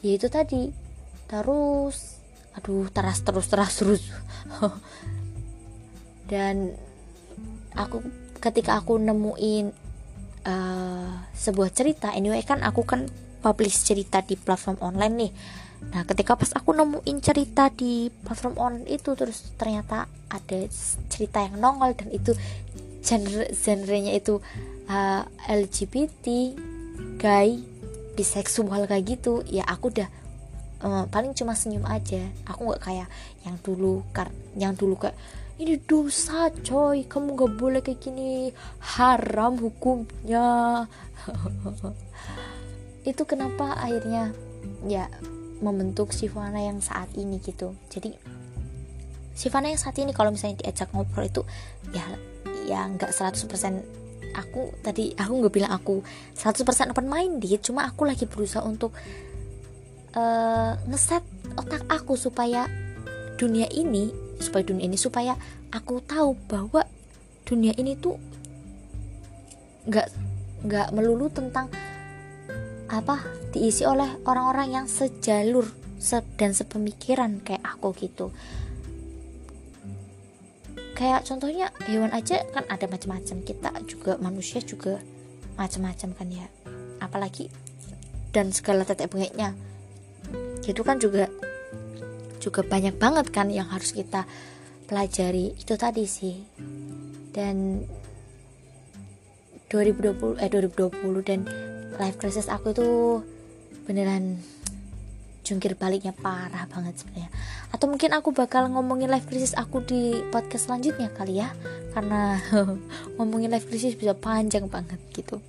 ya 0.00 0.12
itu 0.16 0.28
tadi 0.32 0.83
terus 1.26 2.20
aduh 2.54 2.86
teras 2.90 3.20
terus 3.22 3.46
teras 3.50 3.72
terus. 3.78 4.02
Dan 6.30 6.72
aku 7.74 8.00
ketika 8.38 8.78
aku 8.78 8.96
nemuin 9.00 9.74
uh, 10.46 11.10
sebuah 11.34 11.70
cerita 11.74 12.14
anyway 12.14 12.44
kan 12.46 12.62
aku 12.62 12.86
kan 12.86 13.10
publish 13.44 13.84
cerita 13.84 14.24
di 14.24 14.38
platform 14.38 14.80
online 14.80 15.14
nih. 15.18 15.32
Nah 15.92 16.02
ketika 16.08 16.38
pas 16.38 16.48
aku 16.56 16.72
nemuin 16.72 17.18
cerita 17.20 17.68
di 17.68 18.08
platform 18.08 18.56
online 18.56 18.86
itu 18.88 19.12
terus 19.12 19.52
ternyata 19.60 20.08
ada 20.32 20.60
cerita 21.12 21.44
yang 21.44 21.60
nongol 21.60 21.92
dan 21.92 22.08
itu 22.08 22.32
genre 23.04 23.44
genrenya 23.52 24.16
itu 24.16 24.40
uh, 24.88 25.22
eh, 25.44 25.60
LGBT 25.60 26.26
gay 27.20 27.60
biseksual 28.16 28.88
kayak 28.88 29.18
gitu 29.18 29.44
ya 29.44 29.66
aku 29.68 29.92
udah 29.92 30.08
uh, 30.84 31.04
paling 31.08 31.32
cuma 31.32 31.56
senyum 31.56 31.88
aja. 31.88 32.20
Aku 32.44 32.68
nggak 32.68 32.82
kayak 32.84 33.08
yang 33.48 33.56
dulu 33.64 34.04
kar 34.12 34.28
yang 34.54 34.76
dulu 34.76 35.00
kayak 35.00 35.16
ini 35.56 35.80
dosa 35.80 36.52
coy. 36.52 37.08
Kamu 37.08 37.34
nggak 37.34 37.52
boleh 37.56 37.80
kayak 37.80 38.04
gini. 38.04 38.52
Haram 38.84 39.56
hukumnya. 39.56 40.84
Itu 43.10 43.24
kenapa 43.24 43.80
akhirnya 43.80 44.36
ya 44.84 45.08
membentuk 45.64 46.12
Sivana 46.12 46.60
yang 46.60 46.84
saat 46.84 47.08
ini 47.16 47.40
gitu. 47.40 47.72
Jadi 47.88 48.12
Sivana 49.34 49.72
yang 49.72 49.80
saat 49.80 49.98
ini 49.98 50.14
kalau 50.14 50.30
misalnya 50.30 50.62
diajak 50.62 50.94
ngobrol 50.94 51.26
itu 51.26 51.42
ya 51.90 52.06
ya 52.70 52.86
nggak 52.86 53.10
100% 53.10 53.50
aku 54.34 54.74
tadi 54.82 55.14
aku 55.14 55.32
nggak 55.42 55.54
bilang 55.54 55.72
aku 55.74 56.02
100% 56.38 56.94
open 56.94 57.06
minded 57.06 57.60
cuma 57.62 57.86
aku 57.86 58.06
lagi 58.06 58.26
berusaha 58.30 58.62
untuk 58.62 58.94
uh, 60.14 60.72
ngeset 60.88 61.22
otak 61.54 61.86
aku 61.90 62.14
supaya 62.18 62.66
dunia 63.38 63.66
ini 63.70 64.10
supaya 64.38 64.66
dunia 64.66 64.86
ini 64.90 64.98
supaya 64.98 65.38
aku 65.70 66.02
tahu 66.02 66.34
bahwa 66.50 66.86
dunia 67.46 67.74
ini 67.76 67.94
tuh 67.98 68.18
nggak 69.84 70.08
nggak 70.64 70.88
melulu 70.96 71.28
tentang 71.28 71.68
apa 72.88 73.20
diisi 73.52 73.84
oleh 73.84 74.08
orang-orang 74.24 74.82
yang 74.82 74.86
sejalur 74.88 75.68
se 76.00 76.20
dan 76.36 76.52
sepemikiran 76.52 77.40
kayak 77.40 77.64
aku 77.64 77.92
gitu. 77.96 78.32
Kayak 80.94 81.26
contohnya 81.26 81.74
hewan 81.90 82.14
aja 82.14 82.46
kan 82.54 82.64
ada 82.70 82.86
macam-macam 82.86 83.42
kita 83.42 83.70
juga 83.90 84.14
manusia 84.22 84.62
juga 84.62 85.02
macam-macam 85.58 86.10
kan 86.14 86.28
ya. 86.30 86.46
Apalagi 87.02 87.50
dan 88.30 88.54
segala 88.54 88.86
tetek 88.86 89.10
bengeknya 89.10 89.54
itu 90.70 90.82
kan 90.86 90.96
juga 90.96 91.28
juga 92.40 92.60
banyak 92.60 93.00
banget 93.00 93.26
kan 93.32 93.48
yang 93.48 93.68
harus 93.72 93.96
kita 93.96 94.28
pelajari. 94.84 95.56
Itu 95.56 95.80
tadi 95.80 96.04
sih. 96.04 96.44
Dan 97.32 97.82
2020 99.72 100.38
eh 100.38 100.50
2020 100.52 101.26
dan 101.26 101.40
life 101.98 102.20
crisis 102.20 102.46
aku 102.46 102.70
itu 102.70 102.88
beneran 103.88 104.38
jungkir 105.44 105.76
baliknya 105.76 106.12
parah 106.16 106.68
banget 106.68 107.00
sebenarnya. 107.00 107.32
Atau 107.72 107.88
mungkin 107.90 108.12
aku 108.16 108.32
bakal 108.32 108.68
ngomongin 108.72 109.12
life 109.12 109.28
crisis 109.28 109.56
aku 109.56 109.82
di 109.84 110.20
podcast 110.28 110.68
selanjutnya 110.68 111.10
kali 111.12 111.40
ya. 111.40 111.48
Karena 111.96 112.38
ngomongin 113.16 113.52
life 113.52 113.66
crisis 113.66 113.96
bisa 113.96 114.12
panjang 114.12 114.68
banget 114.68 115.00
gitu. 115.16 115.40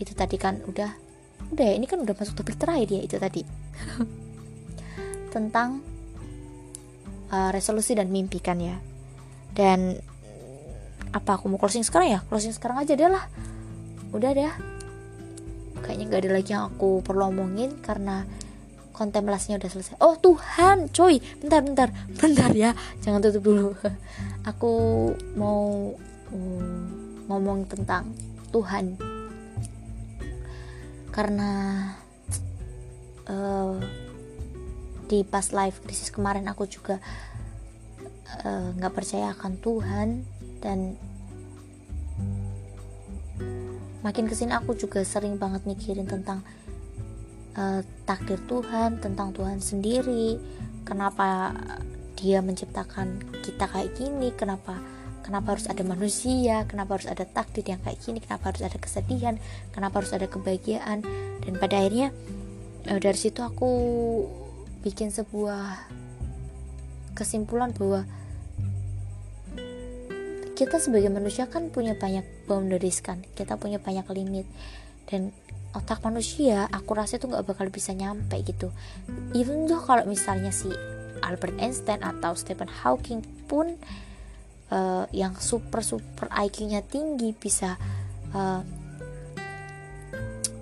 Itu 0.00 0.12
tadi 0.16 0.36
kan 0.40 0.64
udah 0.64 1.07
udah 1.48 1.64
ya 1.64 1.74
ini 1.74 1.86
kan 1.88 2.02
udah 2.02 2.14
masuk 2.14 2.38
topik 2.38 2.56
terakhir 2.60 2.88
ya 2.92 3.00
itu 3.02 3.16
tadi. 3.16 3.42
Tentang 5.34 5.80
uh, 7.32 7.50
resolusi 7.52 7.94
dan 7.96 8.12
mimpi 8.12 8.42
kan 8.42 8.58
ya. 8.60 8.76
Dan 9.52 9.96
apa 11.12 11.40
aku 11.40 11.48
mau 11.48 11.56
closing 11.56 11.84
sekarang 11.84 12.08
ya? 12.14 12.20
Closing 12.28 12.52
sekarang 12.52 12.82
aja 12.82 12.92
deh 12.92 13.08
lah. 13.08 13.24
Udah 14.12 14.32
deh 14.32 14.52
kayaknya 15.88 16.04
nggak 16.10 16.22
ada 16.26 16.30
lagi 16.36 16.50
yang 16.52 16.64
aku 16.68 17.00
perlu 17.00 17.32
omongin 17.32 17.80
karena 17.80 18.28
kontemplasinya 18.92 19.56
udah 19.62 19.70
selesai. 19.70 19.94
Oh 20.02 20.18
Tuhan 20.20 20.90
coy 20.90 21.22
bentar 21.40 21.64
bentar. 21.64 21.88
Bentar 22.18 22.50
ya. 22.52 22.76
Jangan 23.00 23.22
tutup 23.22 23.42
dulu. 23.46 23.68
Aku 24.50 24.72
mau 25.38 25.94
um, 26.34 26.82
ngomong 27.30 27.64
tentang 27.70 28.10
Tuhan 28.50 28.98
karena 31.18 31.50
uh, 33.26 33.74
di 35.10 35.26
pas 35.26 35.50
live 35.50 35.82
krisis 35.82 36.14
kemarin 36.14 36.46
aku 36.46 36.70
juga 36.70 37.02
eh, 38.44 38.68
nggak 38.76 38.92
uh, 38.92 38.96
percaya 38.96 39.32
akan 39.34 39.56
Tuhan 39.58 40.08
dan 40.62 40.94
makin 44.04 44.30
ke 44.30 44.36
sini 44.36 44.54
aku 44.54 44.78
juga 44.78 45.02
sering 45.02 45.40
banget 45.40 45.66
mikirin 45.66 46.06
tentang 46.06 46.44
uh, 47.58 47.80
takdir 48.06 48.38
Tuhan 48.46 49.02
tentang 49.02 49.34
Tuhan 49.34 49.58
sendiri 49.58 50.38
kenapa 50.86 51.56
dia 52.14 52.44
menciptakan 52.44 53.42
kita 53.42 53.66
kayak 53.66 53.96
gini 53.96 54.30
kenapa 54.36 54.76
kenapa 55.28 55.52
harus 55.52 55.68
ada 55.68 55.84
manusia? 55.84 56.64
Kenapa 56.64 56.96
harus 56.96 57.04
ada 57.04 57.28
takdir 57.28 57.60
yang 57.68 57.84
kayak 57.84 58.00
gini? 58.00 58.24
Kenapa 58.24 58.48
harus 58.48 58.64
ada 58.64 58.80
kesedihan? 58.80 59.36
Kenapa 59.76 60.00
harus 60.00 60.16
ada 60.16 60.24
kebahagiaan? 60.24 61.04
Dan 61.44 61.52
pada 61.60 61.84
akhirnya 61.84 62.16
uh, 62.88 62.96
dari 62.96 63.20
situ 63.20 63.44
aku 63.44 63.68
bikin 64.80 65.12
sebuah 65.12 65.84
kesimpulan 67.12 67.76
bahwa 67.76 68.08
kita 70.56 70.80
sebagai 70.80 71.12
manusia 71.12 71.44
kan 71.44 71.68
punya 71.68 71.92
banyak 71.92 72.24
boundaries 72.48 73.04
kan? 73.04 73.20
Kita 73.36 73.60
punya 73.60 73.76
banyak 73.76 74.08
limit. 74.08 74.48
Dan 75.04 75.36
otak 75.76 76.00
manusia 76.08 76.72
aku 76.72 76.96
rasa 76.96 77.20
itu 77.20 77.28
nggak 77.28 77.44
bakal 77.44 77.68
bisa 77.68 77.92
nyampe 77.92 78.40
gitu. 78.48 78.72
Even 79.36 79.68
tuh 79.68 79.84
kalau 79.84 80.08
misalnya 80.08 80.48
si 80.48 80.72
Albert 81.20 81.60
Einstein 81.60 82.00
atau 82.00 82.32
Stephen 82.32 82.72
Hawking 82.72 83.20
pun 83.44 83.76
uh, 84.72 85.04
yang 85.14 85.36
super 85.38 85.80
super 85.84 86.28
IQ-nya 86.32 86.84
tinggi 86.84 87.32
bisa 87.36 87.76
uh, 88.32 88.60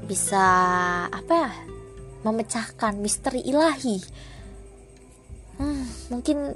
bisa 0.07 0.45
apa 1.11 1.33
ya 1.35 1.51
memecahkan 2.23 2.99
misteri 2.99 3.43
ilahi 3.43 3.99
hmm, 5.59 6.11
mungkin 6.15 6.55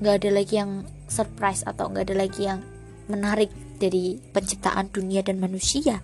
nggak 0.00 0.16
ada 0.24 0.30
lagi 0.32 0.54
yang 0.56 0.88
surprise 1.10 1.60
atau 1.66 1.92
nggak 1.92 2.08
ada 2.08 2.16
lagi 2.16 2.48
yang 2.48 2.64
menarik 3.10 3.52
dari 3.80 4.16
penciptaan 4.20 4.88
dunia 4.92 5.20
dan 5.24 5.42
manusia. 5.42 5.98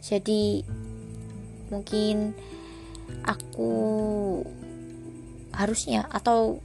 Jadi 0.00 0.64
mungkin 1.70 2.34
aku 3.24 3.72
harusnya 5.54 6.06
atau 6.10 6.62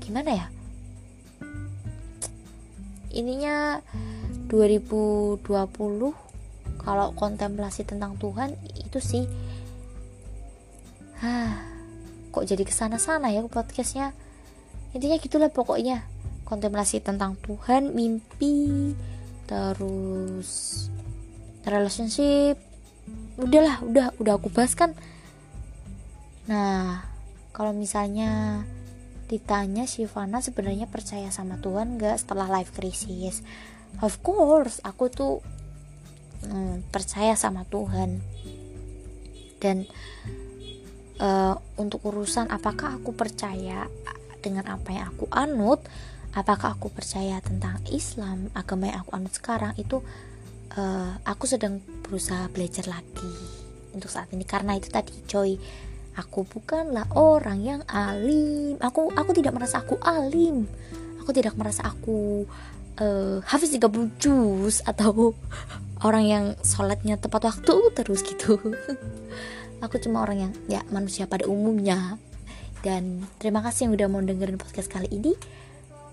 gimana 0.00 0.30
ya? 0.32 0.46
Ininya 3.14 3.78
2020 4.50 5.44
kalau 6.84 7.08
kontemplasi 7.16 7.86
tentang 7.86 8.18
Tuhan 8.20 8.58
itu 8.76 8.98
sih 9.00 9.24
Hah, 11.24 11.56
kok 12.34 12.44
jadi 12.44 12.68
ke 12.68 12.74
sana-sana 12.74 13.32
ya 13.32 13.40
podcastnya? 13.48 14.12
Intinya 14.92 15.16
gitulah 15.16 15.48
pokoknya 15.48 16.04
kontemplasi 16.44 17.00
tentang 17.00 17.40
Tuhan 17.40 17.96
mimpi 17.96 18.92
terus 19.48 20.84
relationship. 21.64 22.60
Udahlah 23.40 23.80
udah 23.88 24.06
udah 24.20 24.32
aku 24.36 24.52
bahas 24.52 24.76
kan 24.76 24.92
nah 26.44 27.06
kalau 27.54 27.72
misalnya 27.72 28.62
ditanya 29.30 29.88
Shivana 29.88 30.44
sebenarnya 30.44 30.90
percaya 30.90 31.32
sama 31.32 31.56
Tuhan 31.62 31.96
gak 31.96 32.20
setelah 32.20 32.50
life 32.50 32.74
crisis? 32.76 33.40
Of 34.02 34.20
course 34.20 34.82
aku 34.84 35.08
tuh 35.08 35.34
hmm, 36.44 36.90
percaya 36.92 37.38
sama 37.38 37.64
Tuhan. 37.68 38.20
Dan 39.62 39.88
uh, 41.22 41.56
untuk 41.80 42.04
urusan 42.04 42.52
apakah 42.52 43.00
aku 43.00 43.16
percaya 43.16 43.88
dengan 44.44 44.68
apa 44.68 44.92
yang 44.92 45.08
aku 45.08 45.24
anut 45.32 45.80
apakah 46.36 46.74
aku 46.76 46.92
percaya 46.92 47.40
tentang 47.40 47.80
Islam 47.88 48.50
agama 48.52 48.90
yang 48.90 49.06
aku 49.06 49.16
anut 49.16 49.32
sekarang 49.32 49.72
itu 49.80 50.02
uh, 50.76 51.16
aku 51.24 51.46
sedang 51.46 51.80
berusaha 52.04 52.50
belajar 52.50 52.90
lagi 52.90 53.32
untuk 53.94 54.10
saat 54.10 54.28
ini. 54.34 54.44
Karena 54.44 54.74
itu 54.74 54.90
tadi 54.90 55.14
coy 55.24 55.56
aku 56.14 56.46
bukanlah 56.46 57.06
orang 57.14 57.58
yang 57.62 57.80
alim. 57.90 58.78
Aku 58.78 59.10
aku 59.14 59.30
tidak 59.34 59.54
merasa 59.54 59.82
aku 59.82 59.98
alim. 60.02 60.66
Aku 61.22 61.30
tidak 61.34 61.54
merasa 61.58 61.86
aku 61.86 62.46
uh, 63.00 63.38
hafiz 63.46 63.74
30 63.74 64.20
juz 64.20 64.84
atau 64.84 65.34
orang 66.06 66.24
yang 66.24 66.44
sholatnya 66.62 67.18
tepat 67.18 67.50
waktu 67.50 67.74
terus 67.96 68.22
gitu. 68.22 68.58
Aku 69.84 70.00
cuma 70.00 70.24
orang 70.24 70.48
yang 70.48 70.52
ya 70.64 70.80
manusia 70.88 71.28
pada 71.28 71.44
umumnya. 71.44 72.16
Dan 72.80 73.24
terima 73.36 73.60
kasih 73.60 73.88
yang 73.88 73.92
udah 73.96 74.08
mau 74.08 74.20
dengerin 74.24 74.56
podcast 74.56 74.88
kali 74.88 75.12
ini. 75.12 75.36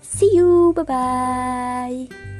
See 0.04 0.36
you 0.36 0.76
bye 0.76 0.84
bye 0.84 2.31